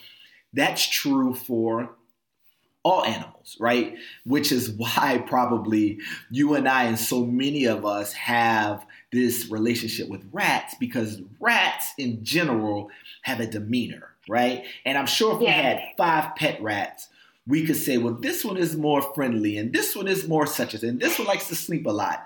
[0.54, 1.92] that's true for
[2.84, 3.96] all animals, right?
[4.26, 6.00] Which is why probably
[6.32, 11.94] you and I and so many of us have this relationship with rats because rats
[11.98, 12.90] in general
[13.24, 14.66] have a demeanor, right?
[14.86, 15.48] And I'm sure if yeah.
[15.48, 17.10] we had five pet rats,
[17.46, 20.74] we could say, well, this one is more friendly, and this one is more such
[20.74, 22.26] as, and this one likes to sleep a lot.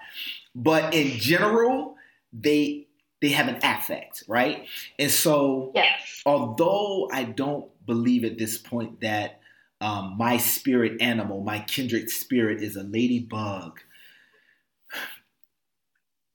[0.55, 1.95] But in general,
[2.33, 2.87] they
[3.21, 4.65] they have an affect, right?
[4.97, 6.23] And so, yes.
[6.25, 9.41] although I don't believe at this point that
[9.79, 13.79] um, my spirit animal, my kindred spirit, is a ladybug,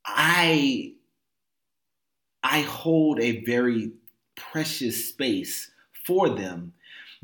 [0.05, 0.95] I
[2.43, 3.93] I hold a very
[4.37, 5.71] precious space
[6.07, 6.75] for them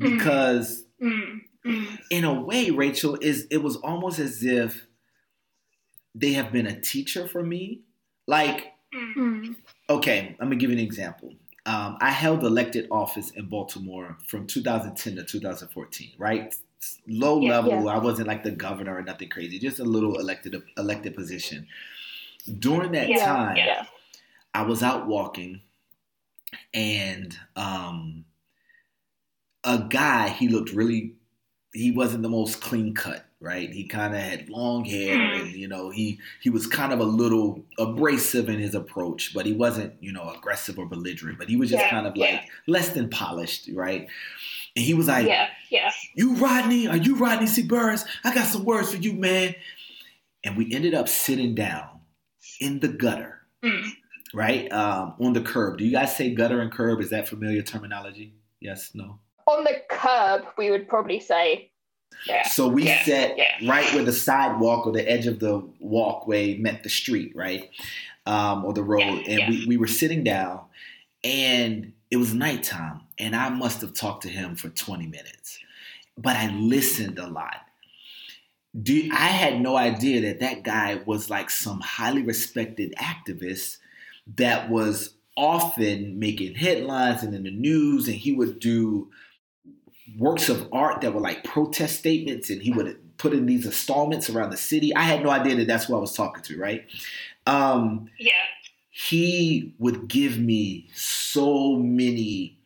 [0.00, 0.16] mm-hmm.
[0.16, 0.84] because.
[1.02, 1.38] Mm-hmm
[2.10, 4.86] in a way, Rachel, is it was almost as if
[6.14, 7.82] they have been a teacher for me.
[8.26, 9.52] Like, mm-hmm.
[9.88, 11.34] okay, I'm gonna give you an example.
[11.64, 16.54] Um, I held elected office in Baltimore from 2010 to 2014, right?
[17.06, 17.84] Low yeah, level.
[17.84, 17.92] Yeah.
[17.92, 21.68] I wasn't like the governor or nothing crazy, just a little elected elected position.
[22.58, 23.86] During that yeah, time,
[24.52, 25.60] I was out walking,
[26.74, 28.24] and um,
[29.62, 31.14] a guy he looked really
[31.72, 33.70] he wasn't the most clean cut, right?
[33.70, 35.40] He kind of had long hair, mm.
[35.40, 39.44] and you know, he he was kind of a little abrasive in his approach, but
[39.44, 41.38] he wasn't, you know, aggressive or belligerent.
[41.38, 42.26] But he was just yeah, kind of yeah.
[42.26, 44.06] like less than polished, right?
[44.76, 46.86] And he was like, "Yeah, yeah, you Rodney?
[46.86, 47.62] Are you Rodney C.
[47.62, 48.04] Burris?
[48.24, 49.54] I got some words for you, man."
[50.44, 52.00] And we ended up sitting down
[52.60, 53.90] in the gutter, mm.
[54.32, 55.78] right um, on the curb.
[55.78, 57.00] Do you guys say gutter and curb?
[57.00, 58.34] Is that familiar terminology?
[58.60, 61.70] Yes, no on the curb, we would probably say.
[62.26, 62.46] Yeah.
[62.48, 63.04] So we yeah.
[63.04, 63.70] sat yeah.
[63.70, 67.70] right where the sidewalk or the edge of the walkway met the street, right?
[68.26, 69.26] Um, or the road.
[69.26, 70.60] and We, we were sitting down
[71.24, 73.00] and it was nighttime.
[73.18, 75.58] And I must have talked to him for 20 minutes.
[76.18, 77.56] But I listened a lot.
[78.80, 83.78] Do, I had no idea that that guy was like some highly respected activist
[84.36, 89.10] that was often making headlines and in the news, and he would do
[90.18, 94.28] works of art that were like protest statements, and he would put in these installments
[94.28, 94.94] around the city.
[94.94, 96.84] I had no idea that that's who I was talking to, right?
[97.46, 98.32] Um, yeah.
[98.90, 102.58] He would give me so many,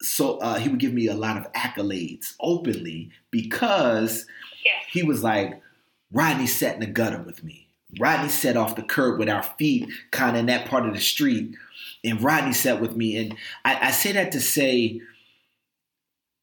[0.00, 4.26] so uh, he would give me a lot of accolades openly because
[4.64, 4.72] yeah.
[4.90, 5.60] he was like,
[6.12, 7.68] Rodney sat in the gutter with me.
[7.98, 11.00] Rodney sat off the curb with our feet kind of in that part of the
[11.00, 11.54] street.
[12.04, 13.16] And Rodney sat with me.
[13.16, 15.00] And I, I say that to say,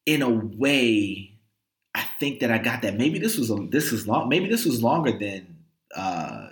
[0.06, 1.32] in a way,
[1.94, 2.96] I think that I got that.
[2.96, 4.28] Maybe this was a, this is long.
[4.28, 5.56] Maybe this was longer than
[5.94, 6.48] uh,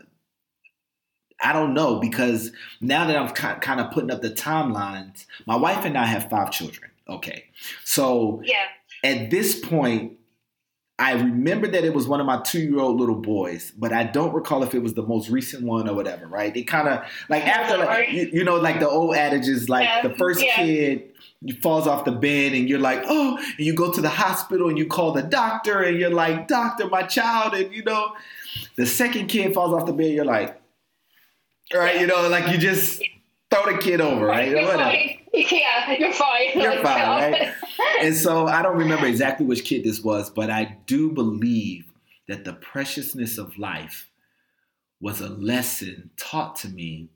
[1.42, 5.84] I don't know because now that I'm kind of putting up the timelines, my wife
[5.84, 6.90] and I have five children.
[7.08, 7.44] Okay,
[7.84, 8.66] so yeah,
[9.02, 10.18] at this point,
[10.98, 14.04] I remember that it was one of my two year old little boys, but I
[14.04, 16.52] don't recall if it was the most recent one or whatever, right?
[16.52, 20.02] They kind of like after, like, you, you, know, like the old adages, like yeah.
[20.02, 20.56] the first yeah.
[20.56, 21.09] kid
[21.62, 24.76] falls off the bed and you're like, oh, and you go to the hospital and
[24.76, 28.14] you call the doctor and you're like, doctor, my child, and you know,
[28.76, 30.60] the second kid falls off the bed, you're like,
[31.74, 33.02] right, you know, like you just
[33.50, 34.54] throw the kid over, right?
[34.54, 34.92] Whatever.
[35.32, 36.50] Yeah, you're fine.
[36.56, 37.54] You're like, fine, right?
[38.00, 41.84] and so I don't remember exactly which kid this was, but I do believe
[42.26, 44.10] that the preciousness of life
[45.00, 47.10] was a lesson taught to me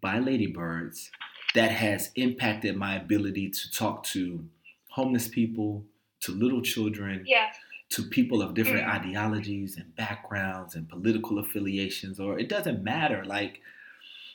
[0.00, 1.10] by ladybirds
[1.54, 4.44] that has impacted my ability to talk to
[4.90, 5.84] homeless people,
[6.20, 7.50] to little children, yeah.
[7.90, 9.06] to people of different mm-hmm.
[9.06, 13.24] ideologies and backgrounds and political affiliations, or it doesn't matter.
[13.24, 13.60] Like,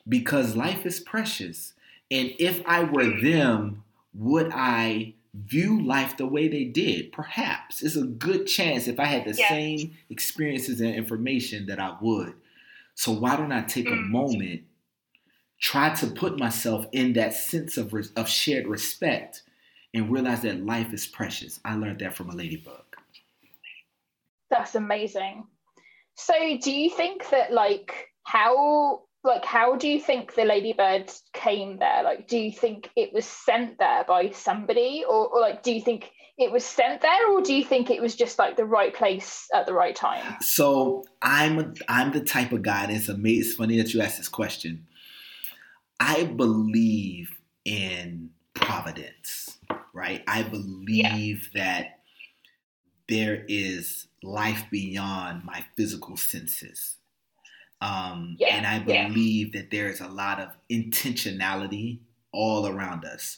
[0.07, 1.73] because life is precious.
[2.11, 7.11] And if I were them, would I view life the way they did?
[7.11, 7.81] Perhaps.
[7.81, 9.49] It's a good chance if I had the yeah.
[9.49, 12.33] same experiences and information that I would.
[12.93, 14.07] So why don't I take a mm.
[14.07, 14.61] moment,
[15.59, 19.43] try to put myself in that sense of, of shared respect
[19.93, 21.59] and realize that life is precious.
[21.63, 22.83] I learned that from a ladybug.
[24.49, 25.45] That's amazing.
[26.15, 31.77] So do you think that like how like how do you think the ladybird came
[31.77, 35.73] there like do you think it was sent there by somebody or, or, like do
[35.73, 38.65] you think it was sent there or do you think it was just like the
[38.65, 42.91] right place at the right time so i'm a, i'm the type of guy and
[42.95, 44.85] it's amazing it's funny that you asked this question
[46.05, 47.29] i believe
[47.65, 49.57] in providence
[49.93, 51.63] right i believe yeah.
[51.63, 51.99] that
[53.07, 56.95] there is life beyond my physical senses
[57.81, 59.61] um, yeah, and I believe yeah.
[59.61, 61.99] that there's a lot of intentionality
[62.31, 63.37] all around us.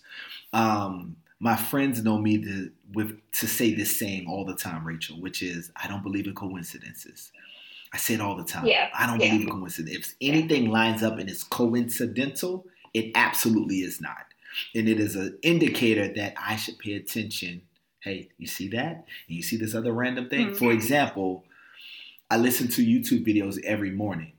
[0.53, 5.19] Um, my friends know me to, with, to say this saying all the time, Rachel,
[5.21, 7.31] which is I don't believe in coincidences.
[7.93, 8.65] I say it all the time.
[8.65, 9.31] Yeah, I don't yeah.
[9.31, 10.15] believe in coincidence.
[10.19, 14.25] If anything lines up and it's coincidental, it absolutely is not.
[14.75, 17.61] And it is an indicator that I should pay attention.
[17.99, 19.05] Hey, you see that?
[19.27, 20.47] And you see this other random thing?
[20.47, 20.55] Mm-hmm.
[20.55, 21.43] For example,
[22.29, 24.33] I listen to YouTube videos every morning.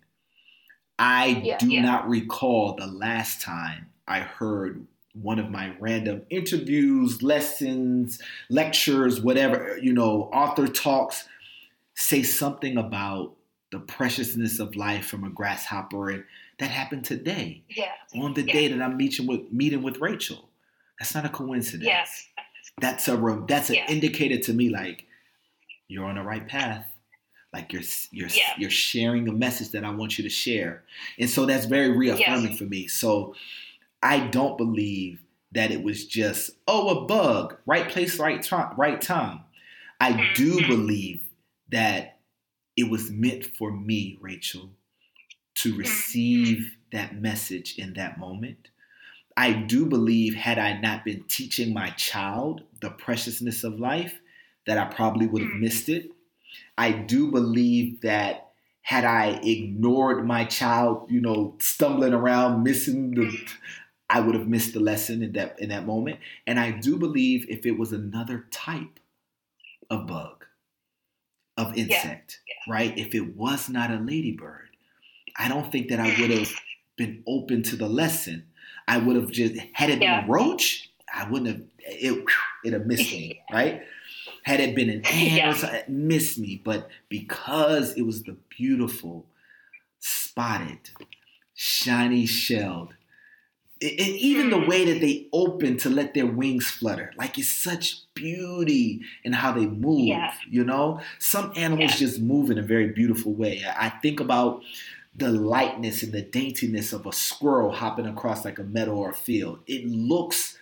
[0.98, 1.82] I yeah, do yeah.
[1.82, 9.78] not recall the last time I heard one of my random interviews, lessons, lectures, whatever,
[9.80, 11.26] you know, author talks
[11.94, 13.34] say something about
[13.70, 16.24] the preciousness of life from a grasshopper and
[16.58, 17.62] that happened today.
[17.68, 17.92] Yeah.
[18.16, 18.52] On the yeah.
[18.52, 20.48] day that I'm meeting with meeting with Rachel.
[20.98, 21.84] That's not a coincidence.
[21.84, 22.26] Yes.
[22.80, 25.06] That's a that's an indicator to me like
[25.86, 26.86] you're on the right path
[27.52, 28.28] like you're you're
[28.58, 30.84] you're sharing a message that I want you to share.
[31.18, 32.88] And so that's very reaffirming for me.
[32.88, 33.34] So
[34.02, 39.00] I don't believe that it was just oh a bug, right place, right time, right
[39.00, 39.40] time.
[40.00, 40.68] I do mm-hmm.
[40.68, 41.22] believe
[41.70, 42.17] that
[42.78, 44.70] it was meant for me, Rachel,
[45.56, 48.68] to receive that message in that moment.
[49.36, 54.20] I do believe had I not been teaching my child the preciousness of life,
[54.66, 55.60] that I probably would have mm.
[55.60, 56.12] missed it.
[56.76, 63.36] I do believe that had I ignored my child, you know, stumbling around, missing the,
[64.08, 66.20] I would have missed the lesson in that in that moment.
[66.46, 69.00] And I do believe if it was another type
[69.90, 70.37] of bug,
[71.58, 72.54] of insect, yeah.
[72.66, 72.72] Yeah.
[72.72, 72.98] right?
[72.98, 74.70] If it was not a ladybird,
[75.36, 76.52] I don't think that I would have
[76.96, 78.46] been open to the lesson.
[78.86, 80.22] I would have just had it yeah.
[80.22, 82.24] been a roach, I wouldn't have it
[82.64, 83.82] it have missed me, right?
[84.44, 85.74] Had it been an ant yeah.
[85.74, 86.60] it missed me.
[86.62, 89.26] But because it was the beautiful,
[89.98, 90.90] spotted,
[91.54, 92.94] shiny shelled,
[93.80, 94.68] and even the mm.
[94.68, 99.52] way that they open to let their wings flutter, like it's such beauty in how
[99.52, 100.00] they move.
[100.00, 100.34] Yeah.
[100.50, 101.96] You know, some animals yeah.
[101.96, 103.64] just move in a very beautiful way.
[103.64, 104.62] I think about
[105.14, 109.14] the lightness and the daintiness of a squirrel hopping across like a meadow or a
[109.14, 109.60] field.
[109.66, 110.58] It looks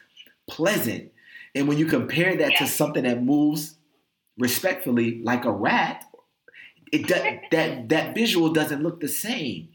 [0.48, 1.12] pleasant.
[1.54, 2.58] And when you compare that yeah.
[2.58, 3.76] to something that moves
[4.38, 6.04] respectfully like a rat,
[6.92, 9.68] it does, that that visual doesn't look the same.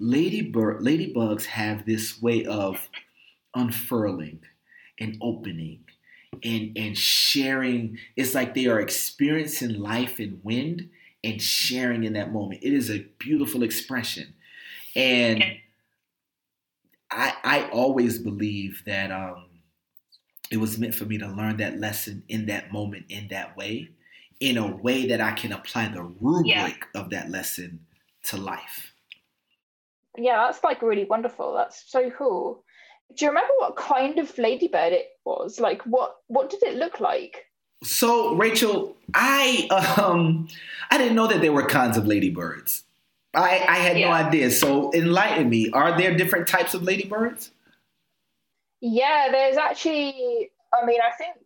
[0.00, 2.88] Ladybird, ladybugs have this way of
[3.54, 4.40] unfurling
[4.98, 5.84] and opening
[6.42, 7.98] and and sharing.
[8.16, 10.88] It's like they are experiencing life in wind
[11.22, 12.62] and sharing in that moment.
[12.62, 14.34] It is a beautiful expression,
[14.96, 15.44] and
[17.10, 19.44] I I always believe that um,
[20.50, 23.90] it was meant for me to learn that lesson in that moment in that way
[24.40, 26.74] in a way that I can apply the rubric yeah.
[26.94, 27.86] of that lesson
[28.24, 28.89] to life.
[30.16, 31.54] Yeah, that's like really wonderful.
[31.54, 32.64] That's so cool.
[33.16, 35.60] Do you remember what kind of ladybird it was?
[35.60, 37.46] Like what what did it look like?
[37.82, 40.48] So, Rachel, I um
[40.90, 42.84] I didn't know that there were kinds of ladybirds.
[43.32, 44.08] I, I had yeah.
[44.08, 44.50] no idea.
[44.50, 45.70] So enlighten me.
[45.70, 47.52] Are there different types of ladybirds?
[48.80, 51.36] Yeah, there's actually I mean, I think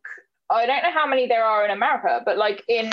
[0.51, 2.91] I don't know how many there are in America, but like in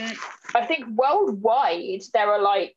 [0.56, 2.76] I think worldwide there are like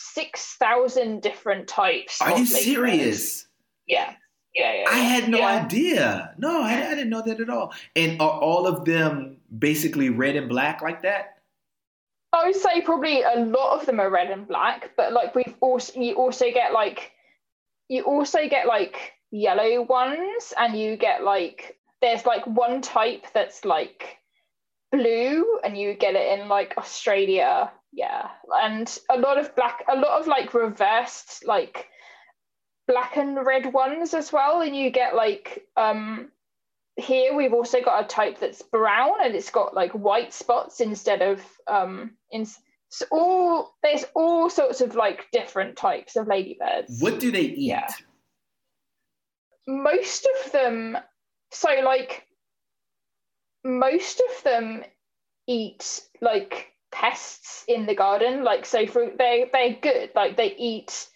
[0.00, 2.20] six thousand different types.
[2.20, 3.46] Are you serious?
[3.86, 4.14] Yeah.
[4.52, 5.62] Yeah, yeah, I had no yeah.
[5.62, 6.34] idea.
[6.36, 7.72] No, I, I, didn't know that at all.
[7.94, 11.38] And are all of them basically red and black like that?
[12.32, 15.54] I would say probably a lot of them are red and black, but like we've
[15.60, 17.12] also you also get like
[17.88, 23.64] you also get like yellow ones, and you get like there's like one type that's
[23.64, 24.18] like
[24.92, 28.28] blue, and you get it in like Australia, yeah,
[28.62, 31.88] and a lot of black, a lot of like reversed like
[32.86, 36.30] black and red ones as well, and you get like um
[36.96, 41.22] here we've also got a type that's brown and it's got like white spots instead
[41.22, 42.46] of um in
[42.90, 47.00] so all there's all sorts of like different types of ladybirds.
[47.00, 47.58] What do they eat?
[47.58, 47.88] Yeah.
[49.66, 50.98] Most of them
[51.52, 52.26] so like
[53.64, 54.82] most of them
[55.46, 58.44] eat like pests in the garden.
[58.44, 60.10] Like so for they they're good.
[60.14, 61.08] Like they eat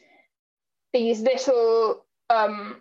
[0.93, 2.81] these little um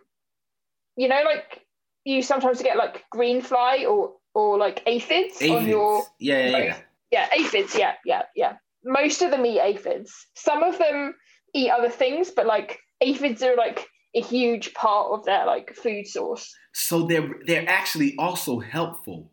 [0.96, 1.62] you know like
[2.06, 5.52] you sometimes get like green fly or or like aphids, aphids.
[5.52, 6.78] on your yeah yeah, yeah
[7.12, 11.14] yeah aphids yeah yeah yeah most of them eat aphids some of them
[11.54, 13.86] eat other things but like aphids are like
[14.16, 19.32] a huge part of their like food source so they're they're actually also helpful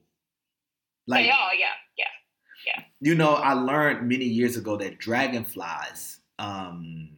[1.07, 1.67] like they are yeah
[3.01, 7.11] you know i learned many years ago that dragonflies um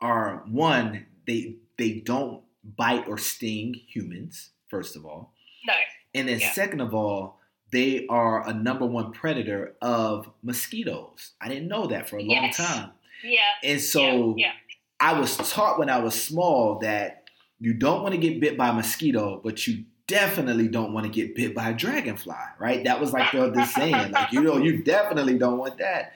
[0.00, 2.42] are one they they don't
[2.76, 5.32] bite or sting humans, first of all.
[5.66, 5.74] No.
[6.14, 6.52] And then, yeah.
[6.52, 7.38] second of all,
[7.70, 11.32] they are a number one predator of mosquitoes.
[11.40, 12.56] I didn't know that for a long yes.
[12.56, 12.90] time.
[13.22, 13.40] Yeah.
[13.62, 14.46] And so yeah.
[14.46, 14.52] Yeah.
[15.00, 17.28] I was taught when I was small that
[17.60, 21.12] you don't want to get bit by a mosquito, but you definitely don't want to
[21.12, 22.82] get bit by a dragonfly, right?
[22.82, 26.14] That was like the, the saying, like, you know, you definitely don't want that.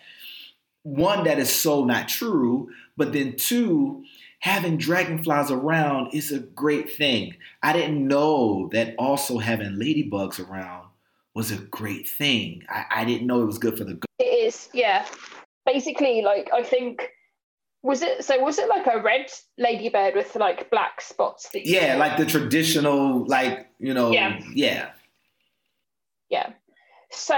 [0.82, 4.02] One, that is so not true, but then two,
[4.40, 7.36] having dragonflies around is a great thing.
[7.62, 10.88] I didn't know that also having ladybugs around
[11.34, 12.62] was a great thing.
[12.68, 13.98] I, I didn't know it was good for the.
[14.18, 15.06] It is, yeah.
[15.64, 17.11] Basically, like I think
[17.82, 19.26] was it so was it like a red
[19.58, 24.90] ladybird with like black spots yeah like the traditional like you know yeah yeah
[26.30, 26.52] yeah
[27.10, 27.36] so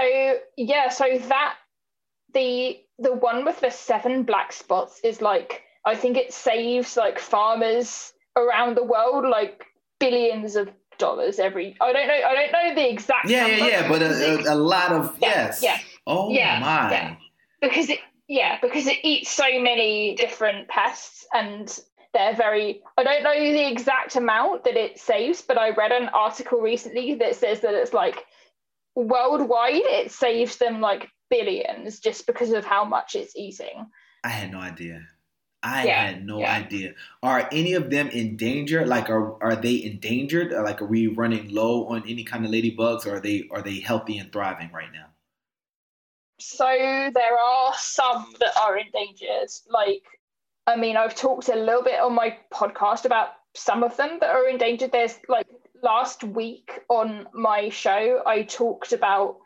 [0.55, 1.55] yeah so that
[2.33, 7.19] the the one with the seven black spots is like I think it saves like
[7.19, 9.65] farmers around the world like
[9.99, 11.75] billions of dollars every.
[11.79, 12.13] I don't know.
[12.13, 13.29] I don't know the exact.
[13.29, 13.89] Yeah, yeah, yeah.
[13.89, 15.61] But a, a, a, lot of yeah, yes.
[15.61, 15.79] Yeah.
[16.07, 16.91] Oh yeah, my.
[16.91, 17.15] Yeah.
[17.61, 21.79] Because it yeah because it eats so many different pests and
[22.13, 26.09] they're very i don't know the exact amount that it saves but i read an
[26.09, 28.23] article recently that says that it's like
[28.95, 33.85] worldwide it saves them like billions just because of how much it's eating
[34.23, 35.01] i had no idea
[35.65, 36.57] I yeah, had no yeah.
[36.57, 36.93] idea.
[37.23, 38.85] Are any of them in danger?
[38.85, 40.51] Like, are are they endangered?
[40.51, 43.07] Like, are we running low on any kind of ladybugs?
[43.07, 45.07] Or are they are they healthy and thriving right now?
[46.39, 49.49] So there are some that are endangered.
[49.69, 50.03] Like,
[50.67, 54.29] I mean, I've talked a little bit on my podcast about some of them that
[54.29, 54.91] are endangered.
[54.91, 55.47] There's like
[55.81, 59.37] last week on my show, I talked about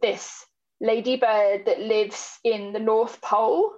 [0.00, 0.46] this
[0.80, 3.72] ladybird that lives in the North Pole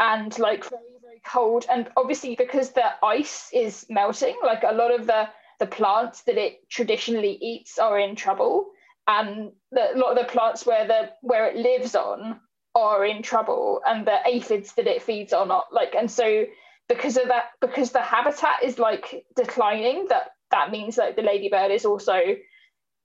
[0.00, 4.92] and like very, very cold and obviously because the ice is melting like a lot
[4.92, 5.28] of the
[5.60, 8.70] the plants that it traditionally eats are in trouble
[9.10, 12.40] and a lot of the plants where the where it lives on
[12.74, 16.44] are in trouble and the aphids that it feeds on are like and so
[16.88, 21.70] because of that because the habitat is like declining that that means that the ladybird
[21.70, 22.20] is also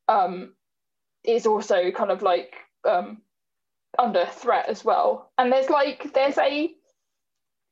[0.08, 0.54] um
[1.24, 2.54] is also kind of like
[2.88, 3.22] um
[3.98, 6.72] under threat as well and there's like there's a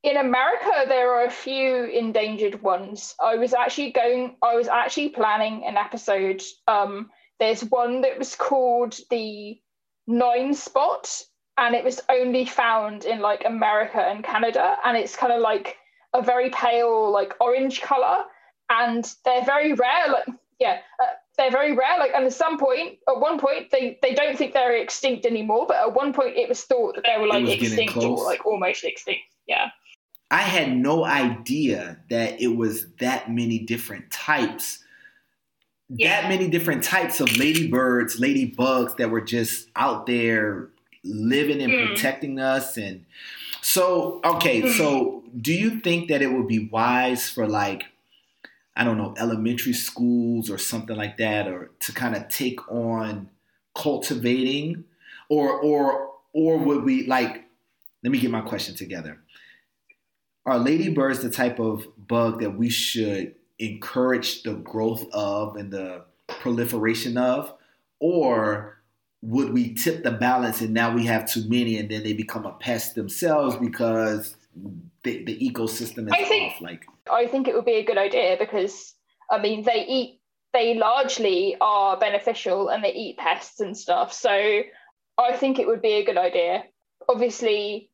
[0.04, 3.16] in America, there are a few endangered ones.
[3.24, 6.44] I was actually going, I was actually planning an episode.
[6.68, 7.10] Um,
[7.44, 9.60] there's one that was called the
[10.08, 11.24] Nine Spot,
[11.58, 15.76] and it was only found in like America and Canada, and it's kind of like
[16.14, 18.24] a very pale, like orange color,
[18.70, 20.08] and they're very rare.
[20.08, 20.26] Like,
[20.58, 21.06] yeah, uh,
[21.38, 22.00] they're very rare.
[22.00, 25.66] Like, and at some point, at one point, they they don't think they're extinct anymore,
[25.68, 28.86] but at one point, it was thought that they were like extinct or like almost
[28.86, 29.24] extinct.
[29.48, 29.70] Yeah.
[30.32, 34.83] I had no idea that it was that many different types
[35.90, 36.22] yeah.
[36.22, 40.70] that many different types of ladybirds, ladybugs that were just out there
[41.04, 41.88] living and mm.
[41.88, 43.06] protecting us and
[43.62, 44.78] so okay mm.
[44.78, 47.84] so do you think that it would be wise for like
[48.76, 53.30] i don't know elementary schools or something like that or to kind of take on
[53.76, 54.84] cultivating
[55.30, 57.44] or or or would we like
[58.04, 59.20] let me get my question together
[60.46, 66.06] are ladybirds the type of bug that we should encourage the growth of and the
[66.28, 67.54] proliferation of?
[68.00, 68.84] Or
[69.24, 72.46] would we tip the balance and now we have too many and then they become
[72.46, 74.36] a pest themselves because
[75.04, 76.62] the, the ecosystem is I think, off?
[76.62, 78.94] Like i think it would be a good idea because
[79.32, 80.20] i mean they eat
[80.52, 84.12] they largely are beneficial and they eat pests and stuff.
[84.14, 84.30] So
[85.18, 86.66] i think it would be a good idea.
[87.08, 87.90] Obviously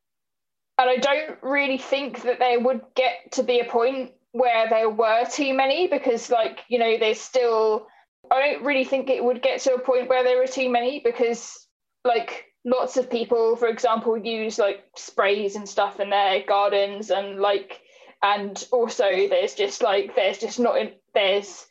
[0.80, 4.90] and i don't really think that there would get to be a point where there
[4.90, 7.88] were too many because like you know there's still
[8.32, 11.00] I don't really think it would get to a point where there are too many
[11.00, 11.68] because,
[12.06, 17.40] like, lots of people, for example, use like sprays and stuff in their gardens, and
[17.40, 17.82] like,
[18.22, 21.66] and also there's just like there's just not in, there's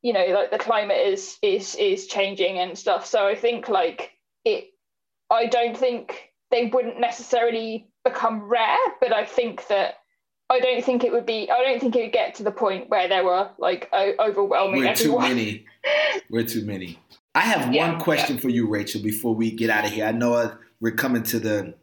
[0.00, 3.04] you know like the climate is is is changing and stuff.
[3.04, 4.12] So I think like
[4.44, 4.68] it,
[5.28, 9.96] I don't think they wouldn't necessarily become rare, but I think that
[10.50, 11.50] I don't think it would be.
[11.50, 14.80] I don't think it would get to the point where there were like o- overwhelming.
[14.80, 15.28] We're everyone.
[15.28, 15.66] too many.
[16.30, 16.98] We're too many.
[17.34, 18.42] I have yeah, one question yeah.
[18.42, 20.06] for you, Rachel, before we get out of here.
[20.06, 21.74] I know we're coming to the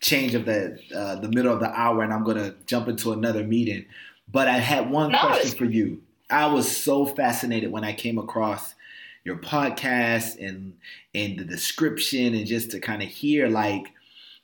[0.00, 3.12] change of the uh, the middle of the hour, and I'm going to jump into
[3.12, 3.86] another meeting.
[4.30, 6.02] But I had one no, question for you.
[6.30, 8.74] I was so fascinated when I came across
[9.24, 10.74] your podcast and
[11.14, 13.92] and the description, and just to kind of hear like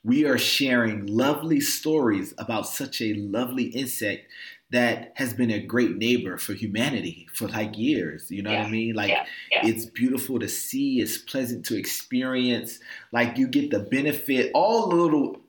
[0.03, 4.27] we are sharing lovely stories about such a lovely insect
[4.71, 8.31] that has been a great neighbor for humanity for like years.
[8.31, 8.59] You know yeah.
[8.59, 8.95] what I mean?
[8.95, 9.25] Like yeah.
[9.51, 9.67] Yeah.
[9.67, 12.79] it's beautiful to see, it's pleasant to experience.
[13.11, 15.41] Like you get the benefit, all the little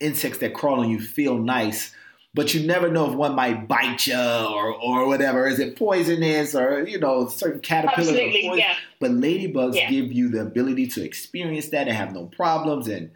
[0.00, 1.94] insects that crawl on you feel nice,
[2.34, 5.46] but you never know if one might bite you or or whatever.
[5.46, 8.08] Is it poisonous or you know certain caterpillars?
[8.08, 8.74] Absolutely, yeah.
[8.98, 13.12] But ladybugs give you the ability to experience that and have no problems and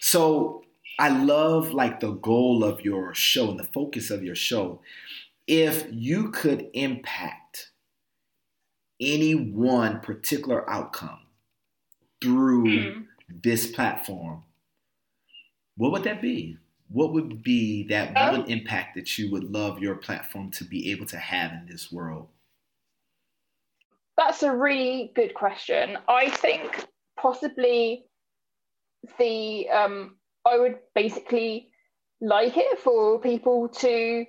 [0.00, 0.64] so
[0.98, 4.82] I love like the goal of your show and the focus of your show.
[5.46, 7.72] If you could impact
[9.00, 11.20] any one particular outcome
[12.20, 13.06] through mm.
[13.42, 14.42] this platform,
[15.76, 16.58] what would that be?
[16.88, 20.90] What would be that um, one impact that you would love your platform to be
[20.90, 22.28] able to have in this world?
[24.18, 25.96] That's a really good question.
[26.08, 26.84] I think
[27.18, 28.04] possibly
[29.18, 31.70] the um, I would basically
[32.20, 34.24] like it for people to,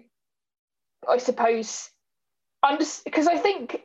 [1.10, 1.90] I suppose,
[3.06, 3.82] because I think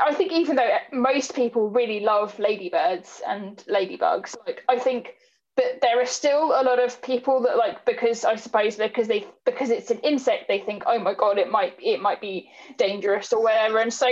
[0.00, 5.14] I think even though most people really love ladybirds and ladybugs, like I think
[5.56, 9.26] that there are still a lot of people that like because I suppose because they
[9.44, 13.32] because it's an insect they think oh my god it might it might be dangerous
[13.32, 13.78] or whatever.
[13.78, 14.08] And so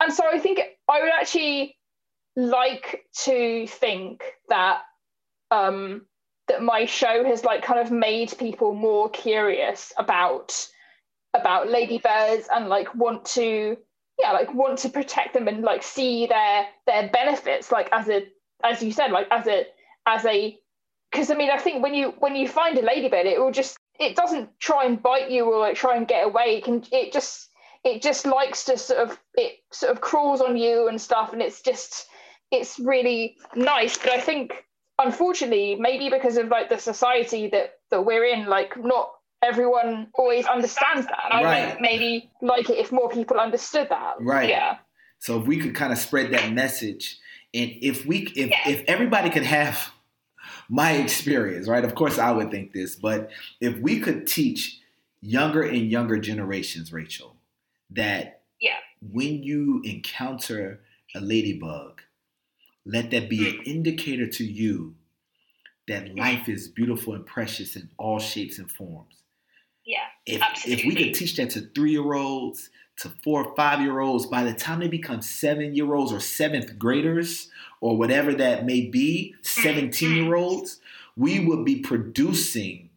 [0.00, 1.76] and so I think I would actually
[2.36, 4.82] like to think that
[5.50, 6.02] um,
[6.48, 10.66] that my show has like kind of made people more curious about
[11.34, 13.76] about ladybirds and like want to
[14.18, 18.26] yeah like want to protect them and like see their their benefits like as a
[18.64, 19.66] as you said like as a
[20.06, 20.56] as a
[21.10, 23.76] because i mean i think when you when you find a ladybird it will just
[23.98, 26.56] it doesn't try and bite you or like try and get away.
[26.56, 27.50] It can it just
[27.84, 31.40] it just likes to sort of it sort of crawls on you and stuff and
[31.40, 32.06] it's just
[32.50, 33.96] it's really nice.
[33.96, 34.64] But i think
[34.98, 39.10] unfortunately, maybe because of like the society that that we're in, like not
[39.42, 41.28] everyone always understands that.
[41.30, 41.62] And right.
[41.62, 44.14] I would maybe like it if more people understood that.
[44.20, 44.48] Right.
[44.48, 44.78] Yeah.
[45.18, 47.18] So if we could kind of spread that message,
[47.54, 48.68] and if we if yeah.
[48.68, 49.90] if everybody could have
[50.68, 51.84] my experience, right?
[51.84, 53.30] Of course, I would think this, but
[53.60, 54.80] if we could teach
[55.20, 57.36] younger and younger generations, Rachel,
[57.90, 58.76] that yeah.
[59.00, 60.80] when you encounter
[61.14, 62.02] a ladybug,
[62.86, 63.66] let that be an mm.
[63.66, 64.94] indicator to you
[65.88, 69.22] that life is beautiful and precious in all shapes and forms.
[69.84, 69.98] Yeah.
[70.24, 70.82] If, absolutely.
[70.82, 74.26] if we could teach that to three year olds, to four or five year olds,
[74.26, 78.82] by the time they become seven year olds or seventh graders or whatever that may
[78.82, 80.80] be, 17 year olds, mm, mm.
[81.16, 82.90] we would be producing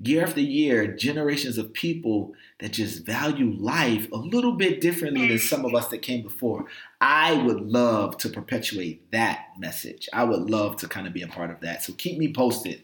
[0.00, 5.38] year after year generations of people that just value life a little bit differently than
[5.38, 6.66] some of us that came before.
[7.00, 10.08] I would love to perpetuate that message.
[10.12, 11.82] I would love to kind of be a part of that.
[11.82, 12.82] So keep me posted.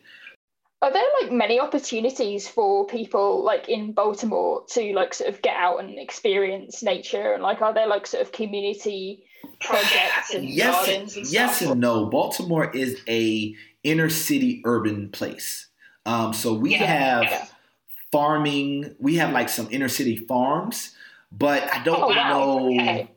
[0.83, 5.55] Are there like many opportunities for people like in Baltimore to like sort of get
[5.57, 9.23] out and experience nature and like are there like sort of community
[9.61, 11.73] projects and yes, gardens and yes stuff.
[11.73, 12.07] and no.
[12.07, 13.55] Baltimore is a
[13.85, 15.69] inner city urban place.
[16.07, 16.79] Um, so we Yeah,
[17.29, 17.55] have.
[18.13, 18.95] Farming.
[18.99, 20.95] We have like some inner city farms,
[21.33, 22.29] but I don't Oh, wow.
[22.59, 22.67] know.
[22.67, 23.11] Okay.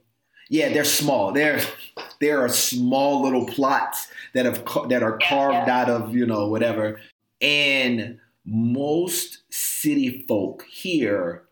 [0.50, 1.32] Yeah, they're small.
[1.32, 1.62] They're
[2.20, 5.82] there are small little plots that have that are carved yeah.
[5.82, 7.00] out of you know whatever.
[7.42, 11.44] And most city folk here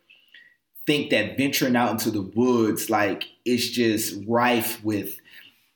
[0.85, 5.17] think that venturing out into the woods like it's just rife with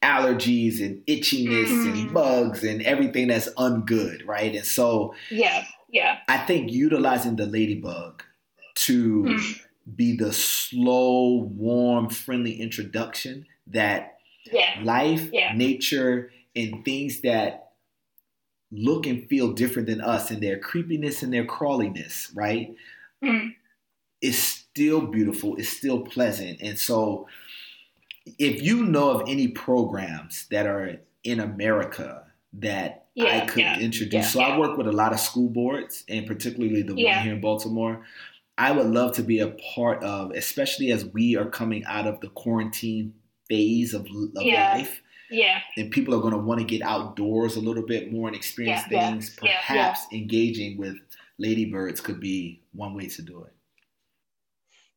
[0.04, 2.14] allergies and itchiness and Mhm.
[2.14, 4.54] bugs and everything that's ungood, right?
[4.56, 5.64] And so Yeah,
[5.96, 6.20] yeah.
[6.28, 8.22] I think utilizing the ladybug
[8.86, 9.62] to Mm.
[9.96, 14.20] be the slow, warm, friendly introduction that
[14.52, 14.80] Yeah.
[14.84, 15.54] life, Yeah.
[15.56, 17.72] nature, and things that
[18.72, 22.76] look and feel different than us and their creepiness and their crawliness, right?
[23.24, 23.56] Mm.
[24.22, 26.62] Is still beautiful, it's still pleasant.
[26.62, 27.28] And so
[28.40, 34.14] if you know of any programs that are in America that I could yeah, introduce.
[34.14, 37.16] yeah, so I work with a lot of school boards and particularly the Yeah.
[37.18, 38.06] one here in Baltimore.
[38.58, 42.20] I would love to be a part of, especially as we are coming out of
[42.22, 43.14] the quarantine
[43.48, 44.74] phase of, of Yeah.
[44.76, 45.60] life, Yeah.
[45.78, 48.82] and people are going to want to get outdoors a little bit more and experience
[48.90, 49.38] Yeah, yeah, things.
[49.42, 49.58] yeah, yeah.
[49.68, 50.96] Perhaps engaging with
[51.38, 53.54] ladybirds could be one way to do it.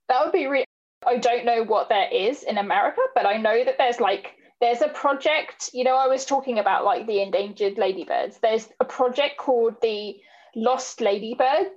[0.08, 0.64] That would be really.
[1.06, 4.82] I don't know what there is in America, but I know that there's like there's
[4.82, 5.70] a project.
[5.72, 8.38] You know, I was talking about like the endangered ladybirds.
[8.38, 10.16] There's a project called the
[10.56, 11.68] Lost Ladybird,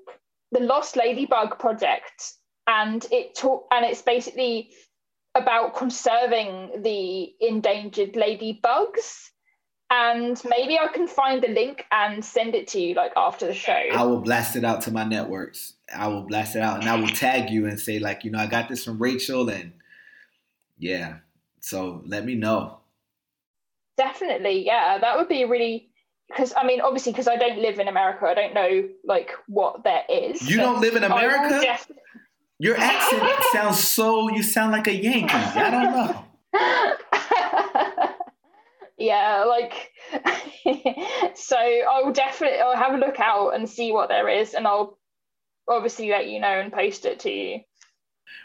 [0.52, 2.34] the Lost Ladybug Project,
[2.68, 4.72] and it talk and it's basically
[5.36, 9.30] about conserving the endangered ladybugs.
[9.94, 13.54] And maybe I can find the link and send it to you like after the
[13.54, 13.74] show.
[13.74, 15.74] I will blast it out to my networks.
[15.94, 18.40] I will blast it out and I will tag you and say, like, you know,
[18.40, 19.74] I got this from Rachel and
[20.78, 21.18] yeah.
[21.62, 22.80] So let me know.
[23.98, 25.90] Definitely, yeah, that would be really
[26.28, 29.84] because I mean, obviously, because I don't live in America, I don't know like what
[29.84, 30.48] there is.
[30.50, 31.60] You don't live in America?
[31.62, 31.92] def-
[32.60, 35.34] Your accent sounds so you sound like a Yankee.
[35.34, 36.26] I don't know.
[38.98, 39.92] yeah, like
[41.36, 44.98] so I'll definitely I'll have a look out and see what there is, and I'll
[45.68, 47.60] obviously let you know and post it to you.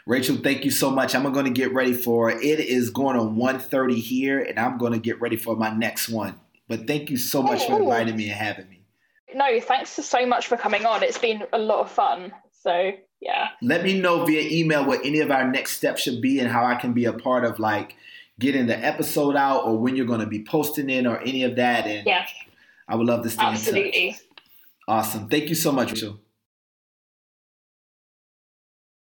[0.05, 1.13] Rachel, thank you so much.
[1.15, 4.93] I'm going to get ready for it is going on 1:30 here and I'm going
[4.93, 6.35] to get ready for my next one.
[6.67, 7.83] But thank you so much for Oh.
[7.83, 8.81] inviting me and having me.
[9.35, 11.03] No, thanks so much for coming on.
[11.03, 12.31] It's been a lot of fun.
[12.63, 13.49] So yeah.
[13.61, 16.65] Let me know via email what any of our next steps should be and how
[16.65, 17.95] I can be a part of like
[18.39, 21.55] getting the episode out or when you're going to be posting it or any of
[21.55, 21.85] that.
[21.87, 22.25] And Yeah,
[22.87, 23.57] I would love to stay in touch.
[23.59, 24.17] absolutely.
[24.87, 25.27] Awesome.
[25.27, 26.19] Thank you so much, Rachel.